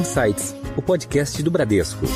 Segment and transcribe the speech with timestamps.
[0.00, 2.06] Insights, o podcast do Bradesco.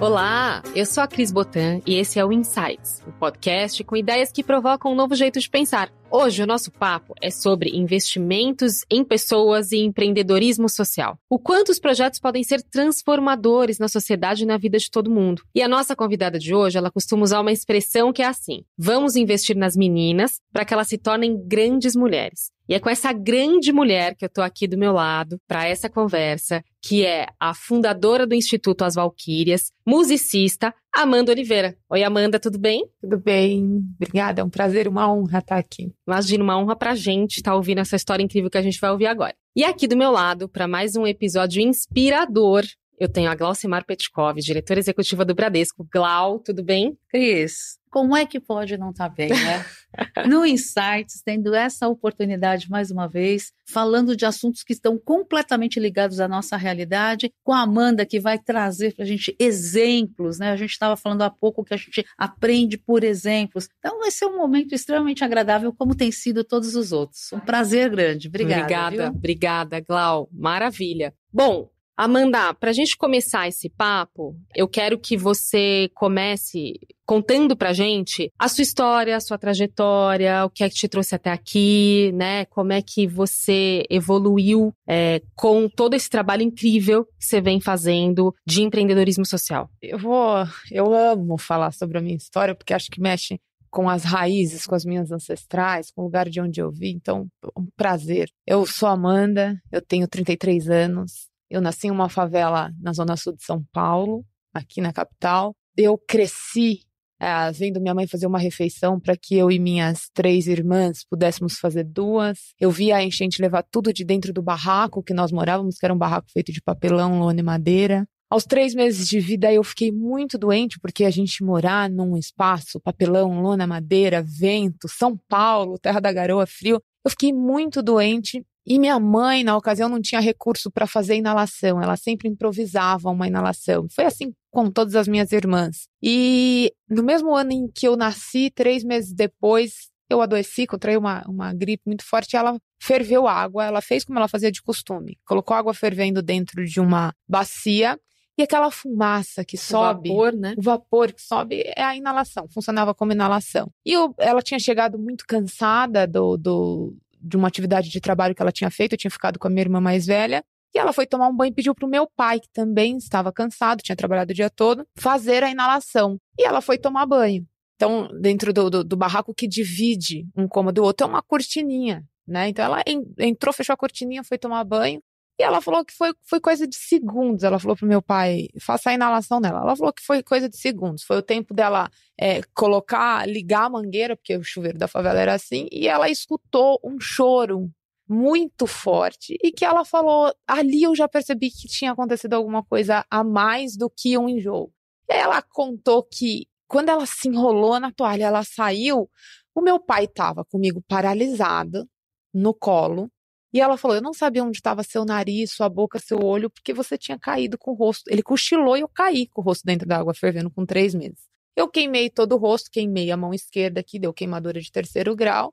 [0.00, 4.32] Olá, eu sou a Cris Botan e esse é o Insights, o podcast com ideias
[4.32, 5.90] que provocam um novo jeito de pensar.
[6.10, 11.18] Hoje o nosso papo é sobre investimentos em pessoas e empreendedorismo social.
[11.28, 15.42] O quanto os projetos podem ser transformadores na sociedade e na vida de todo mundo.
[15.54, 19.16] E a nossa convidada de hoje, ela costuma usar uma expressão que é assim: vamos
[19.16, 22.52] investir nas meninas para que elas se tornem grandes mulheres.
[22.66, 25.88] E é com essa grande mulher que eu tô aqui do meu lado para essa
[25.88, 31.76] conversa, que é a fundadora do Instituto As Valquírias, musicista, Amanda Oliveira.
[31.88, 32.84] Oi, Amanda, tudo bem?
[33.00, 34.40] Tudo bem, obrigada.
[34.40, 35.92] É um prazer, uma honra estar aqui.
[36.04, 39.06] Imagina, uma honra pra gente estar ouvindo essa história incrível que a gente vai ouvir
[39.06, 39.32] agora.
[39.54, 42.64] E aqui do meu lado, para mais um episódio inspirador,
[42.98, 45.86] eu tenho a Glaucimar Petkov, diretora executiva do Bradesco.
[45.88, 46.98] Glau, tudo bem?
[47.08, 49.64] Cris, como é que pode não estar tá bem, né?
[50.26, 56.20] no Insights, tendo essa oportunidade mais uma vez, falando de assuntos que estão completamente ligados
[56.20, 60.50] à nossa realidade, com a Amanda que vai trazer para a gente exemplos, né?
[60.50, 63.68] A gente estava falando há pouco que a gente aprende por exemplos.
[63.78, 67.32] Então vai ser um momento extremamente agradável, como tem sido todos os outros.
[67.32, 68.28] Um prazer grande.
[68.28, 68.62] Obrigada.
[68.62, 69.06] Obrigada, viu?
[69.06, 70.28] obrigada, Glau.
[70.32, 71.14] Maravilha.
[71.32, 77.72] Bom, Amanda, para a gente começar esse papo, eu quero que você comece contando pra
[77.72, 82.12] gente a sua história, a sua trajetória, o que é que te trouxe até aqui,
[82.14, 82.44] né?
[82.44, 88.32] Como é que você evoluiu é, com todo esse trabalho incrível que você vem fazendo
[88.46, 89.68] de empreendedorismo social.
[89.82, 93.40] Eu vou, eu amo falar sobre a minha história porque acho que mexe
[93.72, 96.90] com as raízes, com as minhas ancestrais, com o lugar de onde eu vim.
[96.90, 97.26] Então,
[97.56, 98.30] um prazer.
[98.46, 101.28] Eu sou Amanda, eu tenho 33 anos.
[101.50, 105.54] Eu nasci em uma favela na zona sul de São Paulo, aqui na capital.
[105.76, 106.80] Eu cresci
[107.20, 111.54] é, vendo minha mãe fazer uma refeição para que eu e minhas três irmãs pudéssemos
[111.58, 112.54] fazer duas.
[112.60, 115.94] Eu via a enchente levar tudo de dentro do barraco que nós morávamos, que era
[115.94, 118.06] um barraco feito de papelão, lona e madeira.
[118.30, 122.78] Aos três meses de vida, eu fiquei muito doente, porque a gente morar num espaço,
[122.78, 126.80] papelão, lona, madeira, vento, São Paulo, terra da garoa, frio.
[127.04, 131.80] Eu fiquei muito doente e minha mãe, na ocasião, não tinha recurso para fazer inalação,
[131.80, 133.86] ela sempre improvisava uma inalação.
[133.90, 135.88] Foi assim com todas as minhas irmãs.
[136.02, 141.24] E no mesmo ano em que eu nasci, três meses depois, eu adoeci, contraí uma,
[141.26, 145.16] uma gripe muito forte, ela ferveu água, ela fez como ela fazia de costume.
[145.24, 147.98] Colocou água fervendo dentro de uma bacia
[148.36, 150.54] e aquela fumaça que sobe, o vapor, né?
[150.58, 153.72] O vapor que sobe é a inalação, funcionava como inalação.
[153.84, 158.42] E eu, ela tinha chegado muito cansada do, do, de uma atividade de trabalho que
[158.42, 160.44] ela tinha feito, eu tinha ficado com a minha irmã mais velha.
[160.74, 163.32] E ela foi tomar um banho e pediu para o meu pai, que também estava
[163.32, 166.18] cansado, tinha trabalhado o dia todo, fazer a inalação.
[166.38, 167.46] E ela foi tomar banho.
[167.76, 172.04] Então, dentro do, do, do barraco que divide um cômodo do outro, é uma cortininha,
[172.26, 172.48] né?
[172.48, 172.82] Então, ela
[173.18, 175.00] entrou, fechou a cortininha, foi tomar banho.
[175.38, 177.44] E ela falou que foi, foi coisa de segundos.
[177.44, 179.60] Ela falou pro meu pai, faça a inalação dela.
[179.60, 181.04] Ela falou que foi coisa de segundos.
[181.04, 181.88] Foi o tempo dela
[182.18, 186.80] é, colocar, ligar a mangueira, porque o chuveiro da favela era assim, e ela escutou
[186.82, 187.70] um choro
[188.08, 193.04] muito forte e que ela falou, ali eu já percebi que tinha acontecido alguma coisa
[193.10, 194.72] a mais do que um enjoo.
[195.08, 199.10] E ela contou que quando ela se enrolou na toalha, ela saiu,
[199.54, 201.86] o meu pai estava comigo paralisado
[202.32, 203.10] no colo
[203.52, 206.74] e ela falou: Eu não sabia onde estava seu nariz, sua boca, seu olho, porque
[206.74, 208.04] você tinha caído com o rosto.
[208.08, 211.26] Ele cochilou e eu caí com o rosto dentro da água fervendo com três meses.
[211.56, 215.52] Eu queimei todo o rosto, queimei a mão esquerda aqui, deu queimadura de terceiro grau.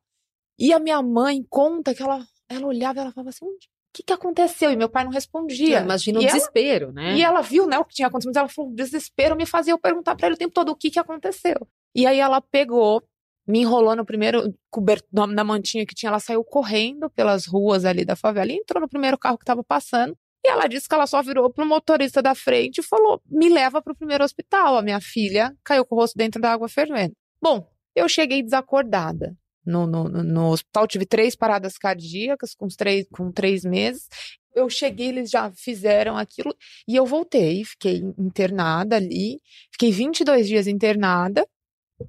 [0.60, 3.58] E a minha mãe conta que ela, ela olhava e ela falava assim: o
[3.94, 4.72] que, que aconteceu?
[4.72, 5.80] E meu pai não respondia.
[5.80, 7.16] Imagina o e desespero, ela, né?
[7.16, 9.74] E ela viu né, o que tinha acontecido, mas ela falou: o desespero me fazia
[9.74, 11.68] eu perguntar para ele o tempo todo o que, que aconteceu.
[11.96, 13.02] E aí ela pegou
[13.48, 18.04] me enrolou no primeiro coberto na mantinha que tinha, ela saiu correndo pelas ruas ali
[18.04, 20.18] da favela e entrou no primeiro carro que estava passando.
[20.44, 23.82] E ela disse que ela só virou pro motorista da frente e falou: "Me leva
[23.82, 27.16] pro primeiro hospital, a minha filha caiu com o rosto dentro da água fervendo".
[27.42, 29.36] Bom, eu cheguei desacordada.
[29.66, 34.08] No, no, no hospital tive três paradas cardíacas com três, com três meses.
[34.54, 36.56] Eu cheguei, eles já fizeram aquilo
[36.88, 39.42] e eu voltei, fiquei internada ali,
[39.72, 41.46] fiquei 22 dias internada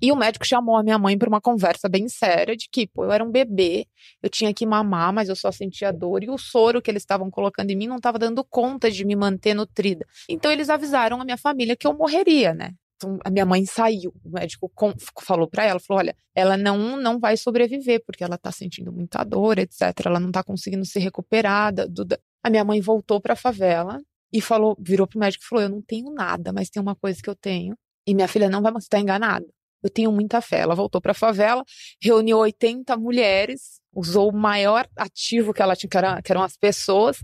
[0.00, 3.05] e o médico chamou a minha mãe para uma conversa bem séria de que, pô,
[3.05, 3.87] eu era um bebê,
[4.23, 7.31] eu tinha que mamar, mas eu só sentia dor e o soro que eles estavam
[7.31, 10.05] colocando em mim não estava dando conta de me manter nutrida.
[10.29, 12.73] Então eles avisaram a minha família que eu morreria, né?
[12.97, 14.73] Então, a minha mãe saiu, o médico
[15.21, 19.23] falou para ela, falou, olha, ela não não vai sobreviver porque ela tá sentindo muita
[19.23, 19.83] dor, etc.
[20.06, 21.75] Ela não tá conseguindo se recuperar.
[21.75, 22.06] Do...
[22.43, 24.00] A minha mãe voltou para a favela
[24.33, 27.21] e falou, virou pro médico e falou, eu não tenho nada, mas tem uma coisa
[27.23, 29.47] que eu tenho e minha filha não vai, você tá enganada
[29.82, 30.61] eu tenho muita fé.
[30.61, 31.64] Ela voltou para a favela,
[32.00, 37.19] reuniu 80 mulheres, usou o maior ativo que ela tinha, que, que eram as pessoas,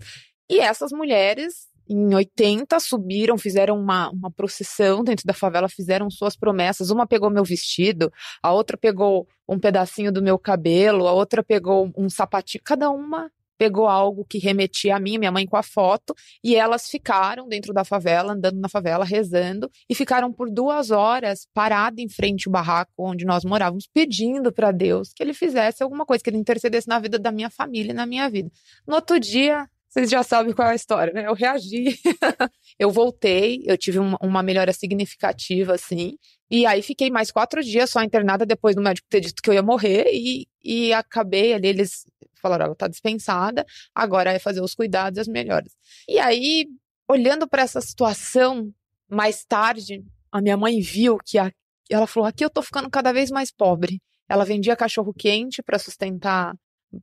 [0.48, 6.36] e essas mulheres em 80 subiram, fizeram uma, uma procissão dentro da favela, fizeram suas
[6.36, 6.90] promessas.
[6.90, 8.10] Uma pegou meu vestido,
[8.42, 12.62] a outra pegou um pedacinho do meu cabelo, a outra pegou um sapatinho.
[12.64, 13.30] Cada uma
[13.62, 17.72] pegou algo que remetia a mim, minha mãe com a foto, e elas ficaram dentro
[17.72, 22.52] da favela, andando na favela, rezando, e ficaram por duas horas paradas em frente ao
[22.52, 26.88] barraco onde nós morávamos, pedindo para Deus que ele fizesse alguma coisa, que ele intercedesse
[26.88, 28.50] na vida da minha família e na minha vida.
[28.84, 31.28] No outro dia, vocês já sabem qual é a história, né?
[31.28, 31.84] Eu reagi,
[32.80, 36.16] eu voltei, eu tive uma, uma, melhora significativa, assim.
[36.50, 39.54] E aí fiquei mais quatro dias só internada depois do médico ter dito que eu
[39.54, 40.06] ia morrer.
[40.12, 42.06] E, e acabei ali, eles
[42.42, 45.72] falaram, ela tá dispensada, agora é fazer os cuidados as melhores.
[46.08, 46.66] E aí,
[47.08, 48.72] olhando para essa situação,
[49.08, 51.52] mais tarde, a minha mãe viu que a,
[51.90, 54.00] ela falou: aqui eu tô ficando cada vez mais pobre.
[54.28, 56.54] Ela vendia cachorro quente para sustentar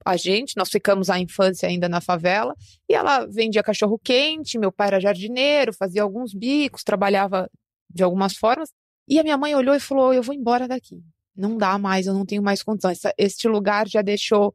[0.05, 2.53] a gente, nós ficamos a infância ainda na favela,
[2.87, 7.49] e ela vendia cachorro quente, meu pai era jardineiro, fazia alguns bicos, trabalhava
[7.89, 8.69] de algumas formas,
[9.07, 11.01] e a minha mãe olhou e falou: "Eu vou embora daqui.
[11.35, 12.99] Não dá mais, eu não tenho mais condições.
[13.17, 14.53] Este lugar já deixou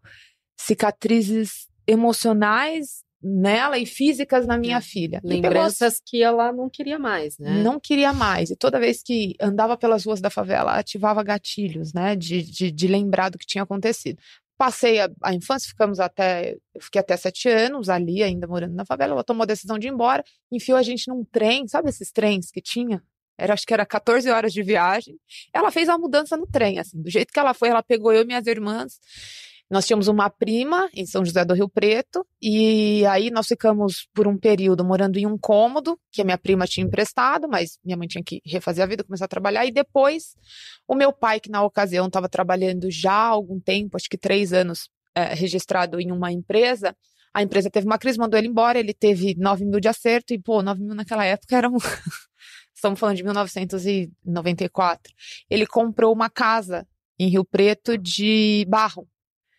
[0.57, 4.81] cicatrizes emocionais nela e físicas na minha é.
[4.83, 5.21] filha.
[5.25, 7.63] Lembranças que ela não queria mais, né?
[7.63, 8.51] Não queria mais.
[8.51, 12.15] E toda vez que andava pelas ruas da favela, ativava gatilhos, né?
[12.15, 14.19] De, de, de lembrar do que tinha acontecido.
[14.59, 16.55] Passei a, a, infância, ficamos até.
[16.75, 19.15] Eu fiquei até sete anos ali, ainda morando na favela.
[19.15, 20.23] Ela tomou a decisão de ir embora,
[20.53, 23.03] enfiou a gente num trem, sabe esses trens que tinha?
[23.39, 25.19] Era, acho que era 14 horas de viagem.
[25.53, 27.01] Ela fez uma mudança no trem, assim.
[27.01, 29.01] Do jeito que ela foi, ela pegou eu e minhas irmãs
[29.71, 34.27] nós tínhamos uma prima em São José do Rio Preto, e aí nós ficamos por
[34.29, 38.07] um período morando em um cômodo que a minha prima tinha emprestado, mas minha mãe
[38.07, 40.35] tinha que refazer a vida, começar a trabalhar, e depois
[40.87, 44.53] o meu pai, que na ocasião estava trabalhando já há algum tempo, acho que três
[44.53, 46.95] anos, é, registrado em uma empresa,
[47.35, 50.39] a empresa teve uma crise, mandou ele embora, ele teve 9 mil de acerto, e
[50.39, 51.77] pô, 9 mil naquela época era um.
[52.73, 55.13] Estamos falando de 1994.
[55.51, 56.87] Ele comprou uma casa
[57.19, 59.09] em Rio Preto de barro.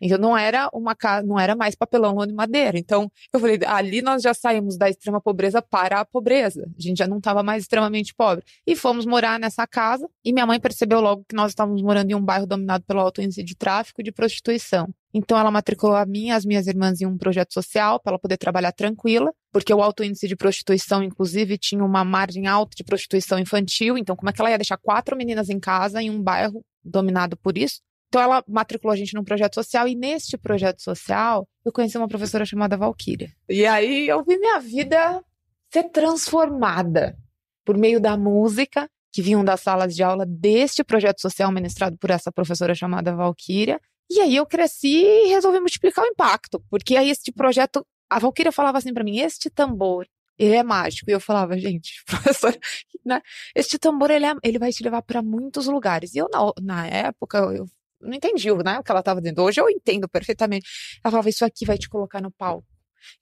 [0.01, 2.77] Então não era uma casa, não era mais papelão lona e madeira.
[2.77, 6.67] Então eu falei, ali nós já saímos da extrema pobreza para a pobreza.
[6.77, 8.43] A gente já não estava mais extremamente pobre.
[8.65, 12.15] E fomos morar nessa casa e minha mãe percebeu logo que nós estávamos morando em
[12.15, 14.87] um bairro dominado pelo alto índice de tráfico e de prostituição.
[15.13, 18.19] Então ela matriculou a mim e as minhas irmãs em um projeto social para ela
[18.19, 22.83] poder trabalhar tranquila, porque o alto índice de prostituição, inclusive, tinha uma margem alta de
[22.83, 23.97] prostituição infantil.
[23.97, 27.37] Então, como é que ela ia deixar quatro meninas em casa em um bairro dominado
[27.37, 27.79] por isso?
[28.15, 32.07] Então ela matriculou a gente num projeto social e neste projeto social eu conheci uma
[32.07, 33.35] professora chamada Valquíria.
[33.49, 35.21] E aí eu vi minha vida
[35.69, 37.17] ser transformada
[37.65, 42.09] por meio da música que vinham das salas de aula deste projeto social ministrado por
[42.09, 43.81] essa professora chamada Valquíria.
[44.09, 48.53] E aí eu cresci e resolvi multiplicar o impacto, porque aí este projeto, a Valquíria
[48.53, 50.07] falava assim para mim, este tambor,
[50.39, 51.09] ele é mágico.
[51.09, 52.57] E eu falava, gente, professor,
[53.05, 53.21] né?
[53.53, 56.15] Este tambor, ele, é, ele vai te levar para muitos lugares.
[56.15, 57.67] E eu, na, na época, eu
[58.01, 59.41] não entendi né, o que ela estava dizendo.
[59.41, 60.99] Hoje eu entendo perfeitamente.
[61.03, 62.67] Ela falava: Isso aqui vai te colocar no palco.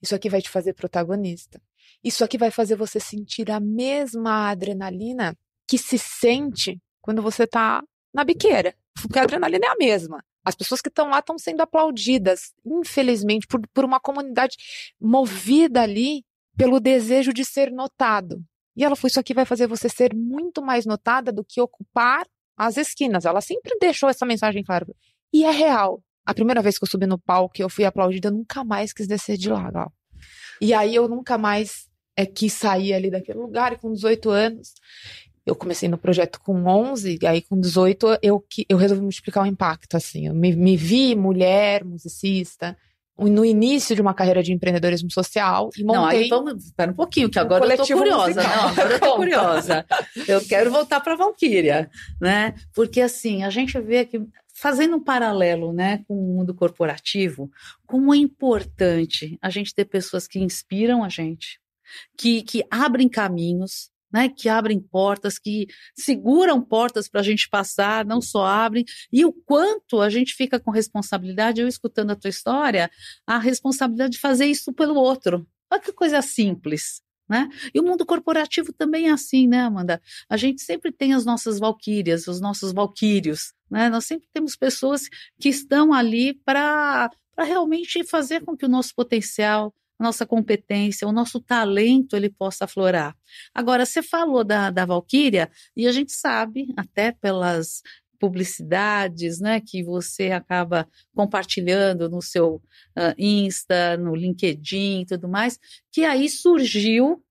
[0.00, 1.60] Isso aqui vai te fazer protagonista.
[2.02, 5.36] Isso aqui vai fazer você sentir a mesma adrenalina
[5.66, 7.82] que se sente quando você está
[8.12, 8.74] na biqueira.
[9.00, 10.24] Porque a adrenalina é a mesma.
[10.44, 14.56] As pessoas que estão lá estão sendo aplaudidas, infelizmente, por, por uma comunidade
[15.00, 16.22] movida ali
[16.56, 18.42] pelo desejo de ser notado.
[18.76, 22.26] E ela falou: Isso aqui vai fazer você ser muito mais notada do que ocupar
[22.56, 23.24] as esquinas.
[23.24, 24.86] Ela sempre deixou essa mensagem clara.
[25.32, 26.02] E é real.
[26.24, 29.06] A primeira vez que eu subi no palco, eu fui aplaudida, eu nunca mais quis
[29.06, 29.92] descer de lá, Gal.
[30.60, 33.72] E aí eu nunca mais é, quis sair ali daquele lugar.
[33.72, 34.72] E com 18 anos,
[35.44, 39.46] eu comecei no projeto com 11, e aí com 18 eu, eu resolvi multiplicar o
[39.46, 40.26] impacto, assim.
[40.28, 42.76] Eu me, me vi mulher, musicista,
[43.18, 46.00] no início de uma carreira de empreendedorismo social e montei...
[46.00, 46.64] Não, aí vamos...
[46.64, 48.42] Espera um pouquinho, que agora um eu tô curiosa.
[48.42, 49.86] Não, agora eu tô curiosa.
[50.26, 51.90] Eu quero voltar para Valquíria,
[52.20, 52.54] né?
[52.74, 54.20] Porque, assim, a gente vê que
[54.54, 57.50] fazendo um paralelo né, com o mundo corporativo,
[57.86, 61.60] como é importante a gente ter pessoas que inspiram a gente,
[62.16, 68.06] que, que abrem caminhos, né, que abrem portas, que seguram portas para a gente passar,
[68.06, 72.30] não só abrem, e o quanto a gente fica com responsabilidade, eu escutando a tua
[72.30, 72.88] história,
[73.26, 75.44] a responsabilidade de fazer isso pelo outro.
[75.68, 77.02] Olha que coisa simples.
[77.28, 77.48] Né?
[77.74, 80.00] E o mundo corporativo também é assim, né, Amanda?
[80.28, 83.88] A gente sempre tem as nossas valquírias, os nossos valquírios, né?
[83.88, 85.08] Nós sempre temos pessoas
[85.40, 91.40] que estão ali para realmente fazer com que o nosso potencial, nossa competência, o nosso
[91.40, 93.16] talento ele possa aflorar.
[93.52, 97.82] Agora, você falou da, da Valquíria, e a gente sabe, até pelas
[98.20, 105.58] publicidades, né, que você acaba compartilhando no seu uh, Insta, no LinkedIn e tudo mais,
[105.92, 107.22] que aí surgiu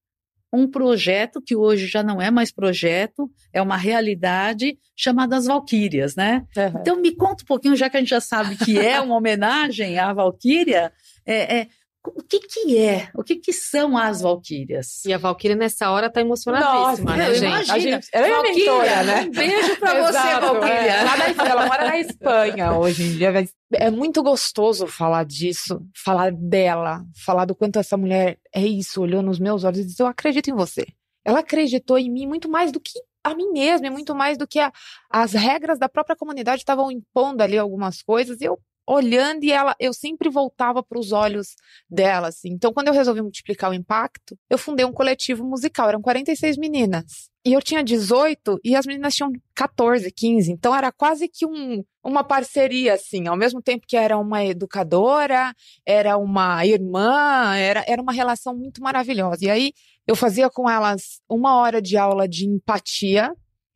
[0.52, 6.14] um projeto que hoje já não é mais projeto, é uma realidade chamada As Valquírias,
[6.14, 6.46] né?
[6.56, 6.80] Uhum.
[6.80, 9.98] Então me conta um pouquinho, já que a gente já sabe que é uma homenagem
[9.98, 10.92] à Valquíria,
[11.26, 11.68] é, é
[12.06, 13.08] o que que é?
[13.14, 15.04] O que que são as Valquírias?
[15.06, 17.70] E a Valquíria nessa hora tá emocionadíssima, Nossa, né, gente?
[17.70, 19.22] A gente ela é mentora, né?
[19.22, 20.74] Um beijo pra você, Valquíria.
[20.74, 21.50] É.
[21.50, 23.32] Ela mora na Espanha hoje em dia.
[23.74, 29.22] É muito gostoso falar disso, falar dela, falar do quanto essa mulher é isso, olhou
[29.22, 30.86] nos meus olhos e disse, eu acredito em você.
[31.24, 34.46] Ela acreditou em mim muito mais do que a mim mesma, e muito mais do
[34.46, 34.70] que a,
[35.10, 39.74] as regras da própria comunidade estavam impondo ali algumas coisas, e eu olhando e ela,
[39.78, 41.54] eu sempre voltava para os olhos
[41.88, 42.50] dela, assim.
[42.50, 47.30] Então, quando eu resolvi multiplicar o impacto, eu fundei um coletivo musical, eram 46 meninas.
[47.46, 50.50] E eu tinha 18 e as meninas tinham 14, 15.
[50.50, 53.28] Então era quase que um, uma parceria, assim.
[53.28, 55.54] Ao mesmo tempo que era uma educadora,
[55.86, 59.44] era uma irmã, era, era uma relação muito maravilhosa.
[59.44, 59.72] E aí
[60.06, 63.30] eu fazia com elas uma hora de aula de empatia,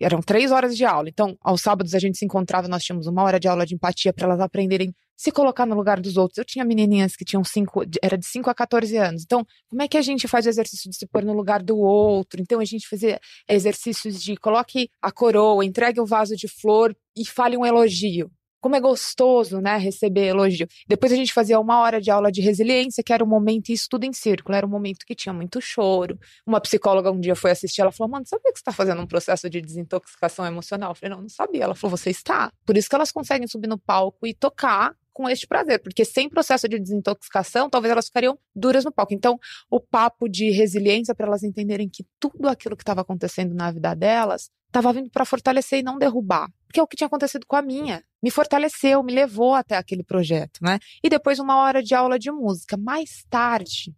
[0.04, 1.08] eram três horas de aula.
[1.08, 4.12] Então, aos sábados a gente se encontrava, nós tínhamos uma hora de aula de empatia
[4.12, 6.38] para elas aprenderem se colocar no lugar dos outros.
[6.38, 9.24] Eu tinha menininhas que tinham cinco, era de 5 a 14 anos.
[9.24, 11.76] Então, como é que a gente faz o exercício de se pôr no lugar do
[11.76, 12.40] outro?
[12.40, 17.26] Então, a gente fazia exercícios de coloque a coroa, entregue o vaso de flor e
[17.26, 20.66] fale um elogio como é gostoso, né, receber elogio.
[20.86, 23.86] Depois a gente fazia uma hora de aula de resiliência, que era o momento, isso
[23.90, 26.18] tudo em círculo, era um momento que tinha muito choro.
[26.46, 29.06] Uma psicóloga um dia foi assistir, ela falou, mano, sabia que você está fazendo um
[29.06, 30.90] processo de desintoxicação emocional?
[30.90, 31.64] Eu falei, não, não sabia.
[31.64, 32.52] Ela falou, você está.
[32.64, 36.28] Por isso que elas conseguem subir no palco e tocar com este prazer, porque sem
[36.28, 39.12] processo de desintoxicação, talvez elas ficariam duras no palco.
[39.12, 39.36] Então,
[39.68, 43.94] o papo de resiliência para elas entenderem que tudo aquilo que estava acontecendo na vida
[43.94, 46.48] delas estava vindo para fortalecer e não derrubar.
[46.68, 48.04] Porque é o que tinha acontecido com a minha.
[48.22, 50.78] Me fortaleceu, me levou até aquele projeto, né?
[51.02, 52.76] E depois uma hora de aula de música.
[52.76, 53.94] Mais tarde,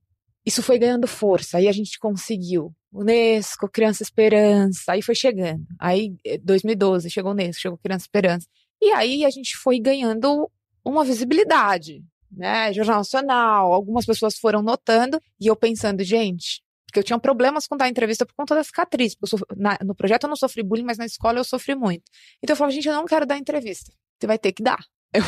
[0.46, 1.58] isso foi ganhando força.
[1.58, 2.74] Aí a gente conseguiu.
[2.92, 5.64] Unesco, Criança Esperança, aí foi chegando.
[5.78, 8.46] Aí 2012 eh, chegou Unesco, chegou Criança Esperança.
[8.80, 10.50] E aí a gente foi ganhando
[10.84, 12.72] uma visibilidade, né?
[12.72, 17.76] Jornal Nacional, algumas pessoas foram notando e eu pensando, gente, porque eu tinha problemas com
[17.76, 19.16] dar entrevista por conta da cicatriz.
[19.56, 22.02] Na, no projeto eu não sofri bullying, mas na escola eu sofri muito.
[22.42, 23.92] Então eu falava, gente, eu não quero dar entrevista.
[24.18, 24.80] Você vai ter que dar.
[25.12, 25.24] Eu,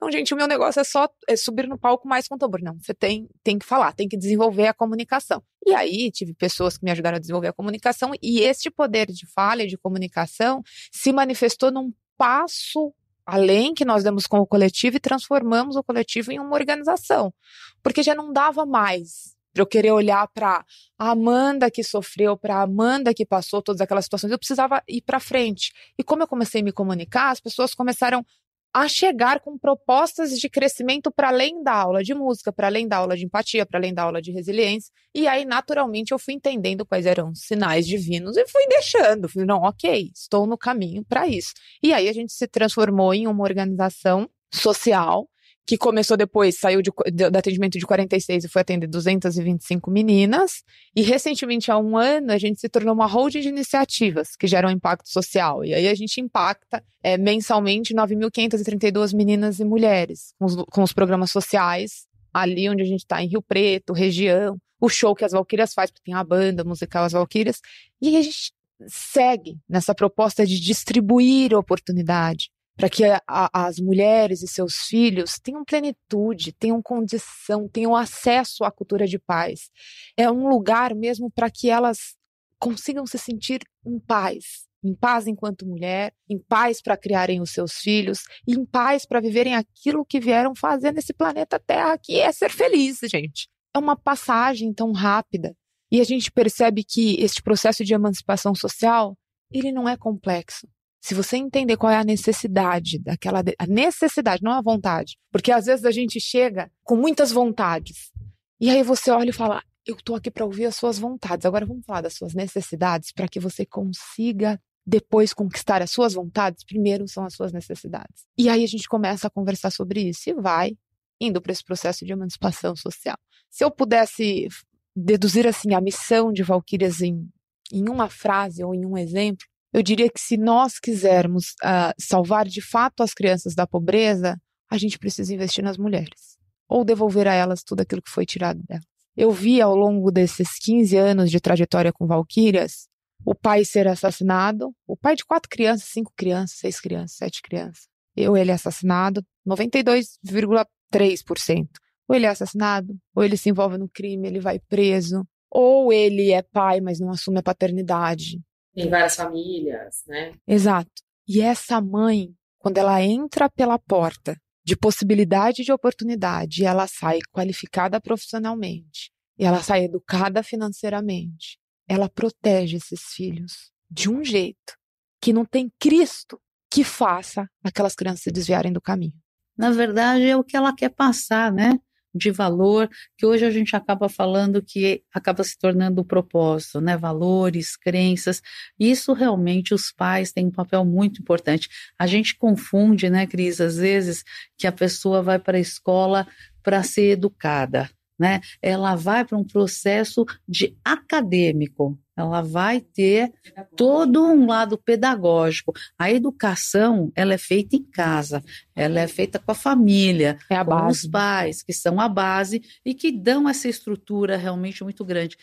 [0.00, 2.62] não, gente, o meu negócio é só é subir no palco mais com tambor.
[2.62, 5.42] Não, você tem, tem que falar, tem que desenvolver a comunicação.
[5.66, 9.26] E aí tive pessoas que me ajudaram a desenvolver a comunicação, e este poder de
[9.32, 12.94] fala e de comunicação se manifestou num passo
[13.26, 17.34] além que nós demos com o coletivo e transformamos o coletivo em uma organização.
[17.82, 20.64] Porque já não dava mais para eu querer olhar para
[20.98, 25.00] a Amanda que sofreu, para a Amanda que passou todas aquelas situações, eu precisava ir
[25.00, 25.72] para frente.
[25.96, 28.26] E como eu comecei a me comunicar, as pessoas começaram
[28.74, 32.96] a chegar com propostas de crescimento para além da aula de música, para além da
[32.96, 34.92] aula de empatia, para além da aula de resiliência.
[35.14, 39.28] E aí, naturalmente, eu fui entendendo quais eram os sinais divinos e fui deixando.
[39.28, 41.52] Falei, não, ok, estou no caminho para isso.
[41.80, 45.28] E aí a gente se transformou em uma organização social
[45.66, 50.62] que começou depois, saiu de, de, do atendimento de 46 e foi atender 225 meninas.
[50.94, 54.70] E recentemente, há um ano, a gente se tornou uma holding de iniciativas que geram
[54.70, 55.64] impacto social.
[55.64, 60.92] E aí a gente impacta é, mensalmente 9.532 meninas e mulheres com os, com os
[60.92, 64.58] programas sociais, ali onde a gente está, em Rio Preto, região.
[64.80, 67.60] O show que as Valquírias faz, porque tem a banda musical As Valquírias.
[68.02, 68.52] E a gente
[68.86, 75.38] segue nessa proposta de distribuir oportunidade, para que a, a, as mulheres e seus filhos
[75.42, 79.70] tenham plenitude, tenham condição, tenham acesso à cultura de paz.
[80.16, 82.16] É um lugar mesmo para que elas
[82.58, 87.74] consigam se sentir em paz, em paz enquanto mulher, em paz para criarem os seus
[87.74, 92.32] filhos, e em paz para viverem aquilo que vieram fazer nesse planeta Terra, que é
[92.32, 93.48] ser feliz, gente.
[93.74, 95.56] É uma passagem tão rápida.
[95.90, 99.16] E a gente percebe que este processo de emancipação social,
[99.50, 100.66] ele não é complexo.
[101.04, 105.66] Se você entender qual é a necessidade daquela a necessidade, não a vontade, porque às
[105.66, 108.10] vezes a gente chega com muitas vontades
[108.58, 111.44] e aí você olha e fala: "Eu tô aqui para ouvir as suas vontades.
[111.44, 116.64] Agora vamos falar das suas necessidades para que você consiga depois conquistar as suas vontades.
[116.64, 118.24] Primeiro são as suas necessidades.
[118.38, 120.74] E aí a gente começa a conversar sobre isso e vai
[121.20, 123.18] indo para esse processo de emancipação social.
[123.50, 124.48] Se eu pudesse
[124.96, 127.28] deduzir assim a missão de Valquírias em,
[127.70, 132.46] em uma frase ou em um exemplo, eu diria que se nós quisermos uh, salvar
[132.46, 134.40] de fato as crianças da pobreza,
[134.70, 136.38] a gente precisa investir nas mulheres
[136.68, 138.84] ou devolver a elas tudo aquilo que foi tirado delas.
[139.16, 142.86] Eu vi ao longo desses 15 anos de trajetória com Valquírias
[143.24, 147.88] o pai ser assassinado, o pai de quatro crianças, cinco crianças, seis crianças, sete crianças.
[148.16, 151.68] Ou ele é assassinado, 92,3%.
[152.06, 156.30] Ou ele é assassinado, ou ele se envolve no crime, ele vai preso, ou ele
[156.32, 158.40] é pai, mas não assume a paternidade.
[158.74, 160.32] Tem várias famílias, né?
[160.46, 160.90] Exato.
[161.26, 168.00] E essa mãe, quando ela entra pela porta de possibilidade de oportunidade, ela sai qualificada
[168.00, 174.74] profissionalmente, e ela sai educada financeiramente, ela protege esses filhos de um jeito
[175.20, 176.40] que não tem Cristo
[176.70, 179.14] que faça aquelas crianças se desviarem do caminho.
[179.56, 181.78] Na verdade, é o que ela quer passar, né?
[182.14, 186.96] De valor, que hoje a gente acaba falando que acaba se tornando o propósito, né?
[186.96, 188.40] Valores, crenças.
[188.78, 191.68] Isso realmente os pais têm um papel muito importante.
[191.98, 194.24] A gente confunde, né, Cris, às vezes,
[194.56, 196.26] que a pessoa vai para a escola
[196.62, 198.40] para ser educada né?
[198.62, 203.32] Ela vai para um processo de acadêmico, ela vai ter
[203.76, 205.72] todo um lado pedagógico.
[205.98, 208.42] A educação, ela é feita em casa,
[208.74, 211.06] ela é feita com a família, é a com base.
[211.06, 215.36] os pais, que são a base e que dão essa estrutura realmente muito grande.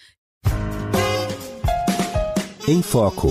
[2.68, 3.30] Em Foco.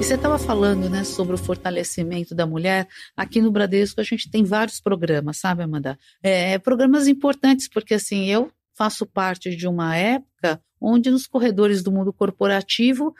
[0.00, 2.86] E você estava falando, né, sobre o fortalecimento da mulher.
[3.16, 5.98] Aqui no Bradesco a gente tem vários programas, sabe, Amanda?
[6.22, 11.92] É, programas importantes, porque assim, eu faço parte de uma época onde nos corredores do
[11.92, 13.14] mundo corporativo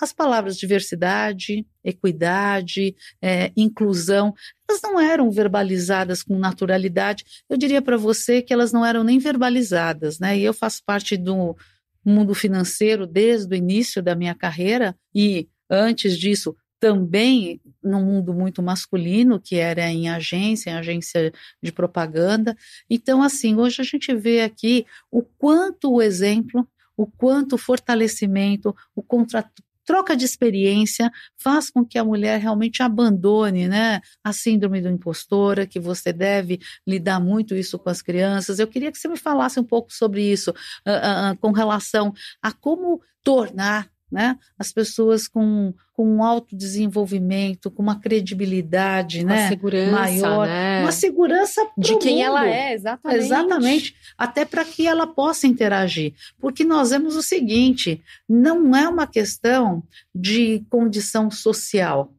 [0.00, 4.32] as palavras diversidade, equidade, é, inclusão,
[4.66, 7.22] elas não eram verbalizadas com naturalidade.
[7.50, 10.38] Eu diria para você que elas não eram nem verbalizadas, né?
[10.38, 11.54] E eu faço parte do
[12.02, 18.62] mundo financeiro desde o início da minha carreira e Antes disso, também num mundo muito
[18.62, 21.32] masculino, que era em agência, em agência
[21.62, 22.56] de propaganda.
[22.88, 28.74] Então, assim, hoje a gente vê aqui o quanto o exemplo, o quanto o fortalecimento,
[28.96, 34.80] o contrato troca de experiência faz com que a mulher realmente abandone né, a síndrome
[34.80, 38.60] do impostora, que você deve lidar muito isso com as crianças.
[38.60, 42.52] Eu queria que você me falasse um pouco sobre isso, uh, uh, com relação a
[42.52, 44.36] como tornar né?
[44.58, 49.48] As pessoas com, com um autodesenvolvimento, com uma credibilidade, uma né?
[49.48, 50.82] segurança, maior, né?
[50.82, 52.24] uma segurança de quem mundo.
[52.24, 53.24] ela é, exatamente.
[53.24, 59.06] Exatamente, até para que ela possa interagir, porque nós vemos o seguinte: não é uma
[59.06, 59.82] questão
[60.14, 62.12] de condição social.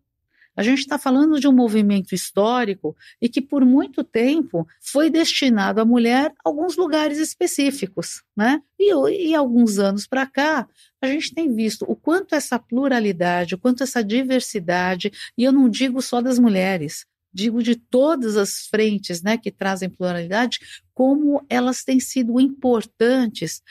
[0.56, 5.80] A gente está falando de um movimento histórico e que por muito tempo foi destinado
[5.80, 8.62] à mulher alguns lugares específicos, né?
[8.78, 8.94] E,
[9.30, 10.68] e alguns anos para cá
[11.02, 15.70] a gente tem visto o quanto essa pluralidade, o quanto essa diversidade, e eu não
[15.70, 20.60] digo só das mulheres, digo de todas as frentes né, que trazem pluralidade,
[20.94, 23.62] como elas têm sido importantes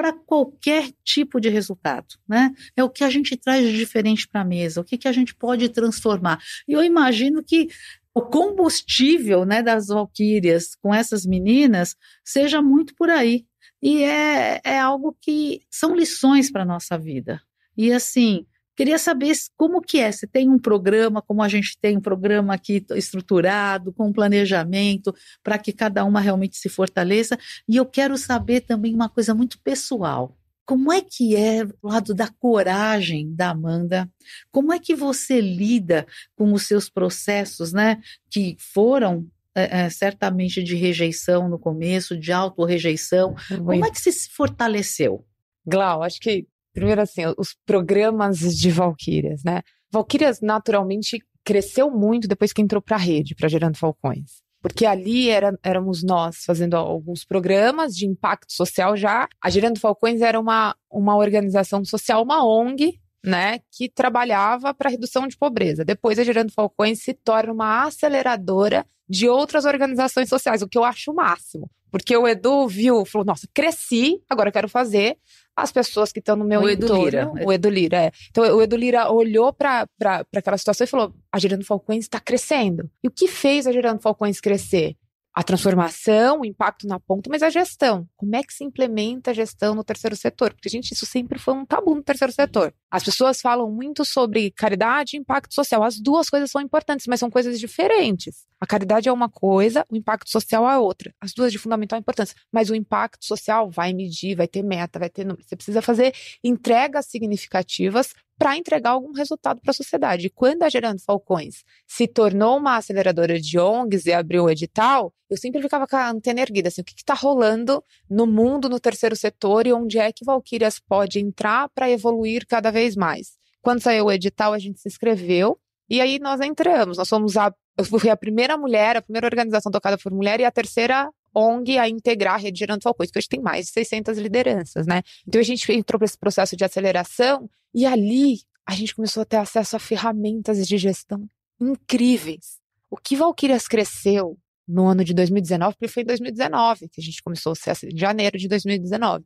[0.00, 2.54] para qualquer tipo de resultado, né?
[2.74, 5.12] É o que a gente traz de diferente para a mesa, o que, que a
[5.12, 6.40] gente pode transformar.
[6.66, 7.68] E eu imagino que
[8.14, 13.44] o combustível né, das valquírias com essas meninas seja muito por aí,
[13.82, 17.38] e é, é algo que são lições para a nossa vida.
[17.76, 18.46] E assim,
[18.80, 22.54] queria saber como que é, se tem um programa, como a gente tem um programa
[22.54, 25.14] aqui estruturado, com planejamento,
[25.44, 27.38] para que cada uma realmente se fortaleça.
[27.68, 30.34] E eu quero saber também uma coisa muito pessoal.
[30.64, 34.10] Como é que é o lado da coragem da Amanda?
[34.50, 38.00] Como é que você lida com os seus processos, né?
[38.30, 43.34] Que foram é, é, certamente de rejeição no começo, de autorrejeição.
[43.46, 45.22] Como é que você se fortaleceu?
[45.66, 49.62] Glau, acho que, primeiro assim, os programas de Valquírias, né?
[49.92, 54.42] Valquírias naturalmente cresceu muito depois que entrou para a rede, para Gerando Falcões.
[54.62, 59.26] Porque ali era, éramos nós fazendo alguns programas de impacto social já.
[59.42, 65.26] A Gerando Falcões era uma, uma organização social, uma ONG, né, que trabalhava para redução
[65.26, 65.84] de pobreza.
[65.84, 70.84] Depois a Gerando Falcões se torna uma aceleradora de outras organizações sociais, o que eu
[70.84, 71.68] acho o máximo.
[71.90, 75.18] Porque o Edu viu, falou: nossa, cresci, agora eu quero fazer
[75.56, 76.94] as pessoas que estão no meu o entorno.
[76.94, 77.32] Edu Lira.
[77.44, 78.12] O Edu Lira, é.
[78.30, 79.88] Então o Edu Lira olhou para
[80.34, 82.88] aquela situação e falou: a Gerando Falcões está crescendo.
[83.02, 84.96] E o que fez a Gerando Falcões crescer?
[85.32, 88.06] a transformação, o impacto na ponta, mas a gestão.
[88.16, 90.52] Como é que se implementa a gestão no terceiro setor?
[90.52, 92.74] Porque, gente, isso sempre foi um tabu no terceiro setor.
[92.90, 95.84] As pessoas falam muito sobre caridade e impacto social.
[95.84, 98.44] As duas coisas são importantes, mas são coisas diferentes.
[98.60, 101.14] A caridade é uma coisa, o impacto social é outra.
[101.18, 102.36] As duas de fundamental importância.
[102.52, 105.42] Mas o impacto social vai medir, vai ter meta, vai ter número.
[105.42, 110.26] Você precisa fazer entregas significativas para entregar algum resultado para a sociedade.
[110.26, 115.12] E quando a Gerando Falcões se tornou uma aceleradora de ONGs e abriu o edital,
[115.28, 118.80] eu sempre ficava com a antena erguida, assim, o que está rolando no mundo, no
[118.80, 123.38] terceiro setor e onde é que Valquírias pode entrar para evoluir cada vez mais.
[123.62, 125.58] Quando saiu o edital, a gente se inscreveu
[125.90, 126.96] e aí nós entramos.
[126.96, 130.44] Nós somos a, eu fui a primeira mulher, a primeira organização tocada por mulher e
[130.44, 134.18] a terceira ONG a integrar a rede Gerando Falcões, porque hoje tem mais de 600
[134.18, 135.02] lideranças, né?
[135.26, 139.26] Então a gente entrou para esse processo de aceleração e ali a gente começou a
[139.26, 141.28] ter acesso a ferramentas de gestão
[141.60, 142.58] incríveis.
[142.88, 147.20] O que Valquírias cresceu no ano de 2019, porque foi em 2019 que a gente
[147.22, 149.24] começou a ser assim, em janeiro de 2019.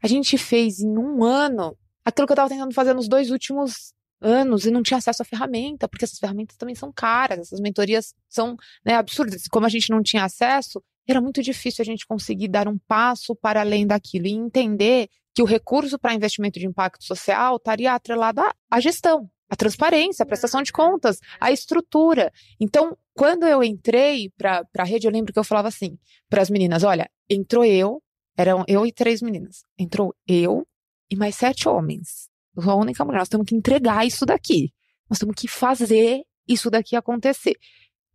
[0.00, 3.92] A gente fez em um ano aquilo que eu estava tentando fazer nos dois últimos
[4.20, 8.14] anos e não tinha acesso à ferramenta, porque essas ferramentas também são caras, essas mentorias
[8.28, 9.46] são né, absurdas.
[9.48, 13.34] Como a gente não tinha acesso, era muito difícil a gente conseguir dar um passo
[13.34, 18.42] para além daquilo e entender que o recurso para investimento de impacto social estaria atrelado
[18.70, 22.32] à gestão, à transparência, à prestação de contas, à estrutura.
[22.58, 25.98] Então, quando eu entrei para a rede, eu lembro que eu falava assim
[26.28, 28.02] para as meninas: olha, entrou eu,
[28.36, 30.66] eram eu e três meninas, entrou eu
[31.10, 32.28] e mais sete homens.
[32.56, 34.72] Eu sou a única mulher, nós temos que entregar isso daqui.
[35.08, 37.56] Nós temos que fazer isso daqui acontecer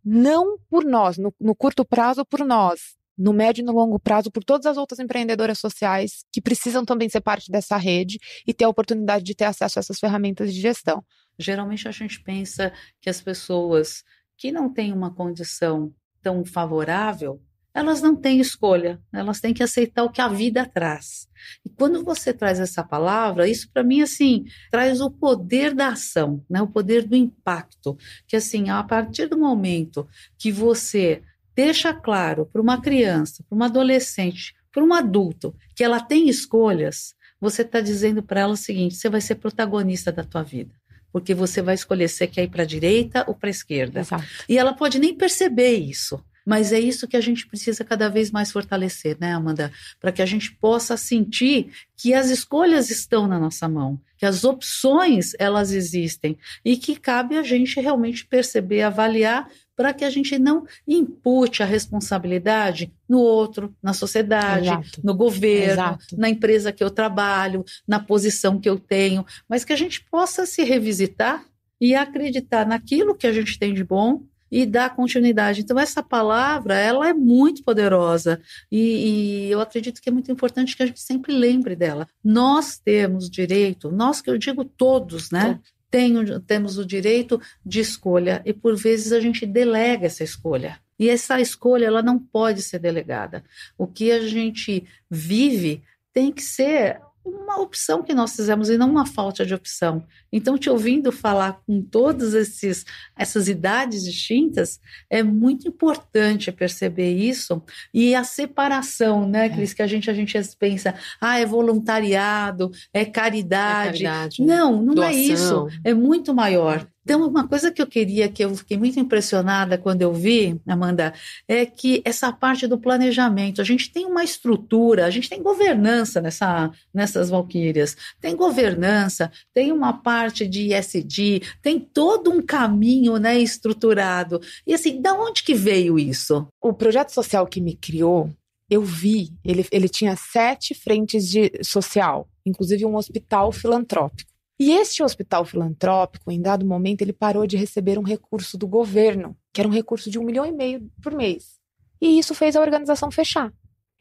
[0.03, 4.31] não por nós, no, no curto prazo por nós, no médio e no longo prazo
[4.31, 8.65] por todas as outras empreendedoras sociais que precisam também ser parte dessa rede e ter
[8.65, 11.03] a oportunidade de ter acesso a essas ferramentas de gestão.
[11.37, 14.03] Geralmente a gente pensa que as pessoas
[14.37, 17.41] que não têm uma condição tão favorável
[17.73, 21.27] elas não têm escolha, elas têm que aceitar o que a vida traz.
[21.65, 26.43] E quando você traz essa palavra, isso para mim assim traz o poder da ação,
[26.49, 26.61] né?
[26.61, 30.07] O poder do impacto, que assim a partir do momento
[30.37, 31.21] que você
[31.55, 37.15] deixa claro para uma criança, para uma adolescente, para um adulto que ela tem escolhas,
[37.39, 40.73] você está dizendo para ela o seguinte: você vai ser protagonista da tua vida
[41.11, 43.99] porque você vai escolher se quer ir para a direita ou para a esquerda.
[43.99, 44.25] Exato.
[44.47, 46.23] E ela pode nem perceber isso.
[46.45, 49.71] Mas é isso que a gente precisa cada vez mais fortalecer, né, Amanda?
[49.99, 54.43] Para que a gente possa sentir que as escolhas estão na nossa mão, que as
[54.43, 60.37] opções elas existem e que cabe a gente realmente perceber, avaliar para que a gente
[60.37, 65.01] não impute a responsabilidade no outro, na sociedade, Exato.
[65.03, 66.17] no governo, Exato.
[66.17, 70.45] na empresa que eu trabalho, na posição que eu tenho, mas que a gente possa
[70.45, 71.43] se revisitar
[71.79, 75.61] e acreditar naquilo que a gente tem de bom e dar continuidade.
[75.61, 80.75] Então, essa palavra, ela é muito poderosa e, e, eu acredito que é muito importante
[80.75, 82.07] que a gente sempre lembre dela.
[82.23, 85.59] Nós temos direito, nós que eu digo todos, né?
[85.89, 90.79] Tenho, temos o direito de escolha e por vezes a gente delega essa escolha.
[90.97, 93.43] E essa escolha ela não pode ser delegada.
[93.77, 95.81] O que a gente vive
[96.13, 100.05] tem que ser uma opção que nós fizemos e não uma falta de opção.
[100.31, 102.85] Então, te ouvindo falar com todas esses,
[103.17, 104.79] essas idades distintas,
[105.09, 107.61] é muito importante perceber isso
[107.93, 109.49] e a separação, né, é.
[109.49, 109.75] Cris, é.
[109.75, 114.05] que a gente, a gente pensa, ah, é voluntariado, é caridade.
[114.05, 115.11] É caridade não, não é Doação.
[115.11, 115.67] é isso.
[115.83, 116.87] É muito maior.
[117.03, 121.13] Então, uma coisa que eu queria, que eu fiquei muito impressionada quando eu vi, Amanda,
[121.47, 126.21] é que essa parte do planejamento, a gente tem uma estrutura, a gente tem governança
[126.21, 133.39] nessa, nessas valquírias, tem governança, tem uma parte de ISD, tem todo um caminho né,
[133.39, 134.39] estruturado.
[134.65, 136.47] E assim, da onde que veio isso?
[136.61, 138.29] O projeto social que me criou,
[138.69, 144.30] eu vi, ele, ele tinha sete frentes de social, inclusive um hospital filantrópico.
[144.61, 149.35] E este hospital filantrópico, em dado momento, ele parou de receber um recurso do governo,
[149.51, 151.59] que era um recurso de um milhão e meio por mês.
[151.99, 153.51] E isso fez a organização fechar.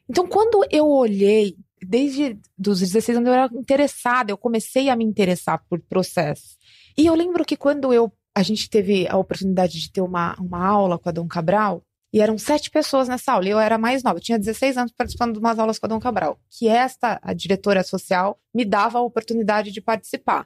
[0.07, 5.03] Então, quando eu olhei, desde os 16 anos eu era interessada, eu comecei a me
[5.03, 6.55] interessar por processo.
[6.95, 10.63] E eu lembro que quando eu a gente teve a oportunidade de ter uma, uma
[10.63, 13.47] aula com a Dom Cabral, e eram sete pessoas nessa aula.
[13.47, 15.89] E eu era mais nova, eu tinha 16 anos participando de umas aulas com a
[15.89, 16.39] Dom Cabral.
[16.49, 20.45] Que esta, a diretora social, me dava a oportunidade de participar.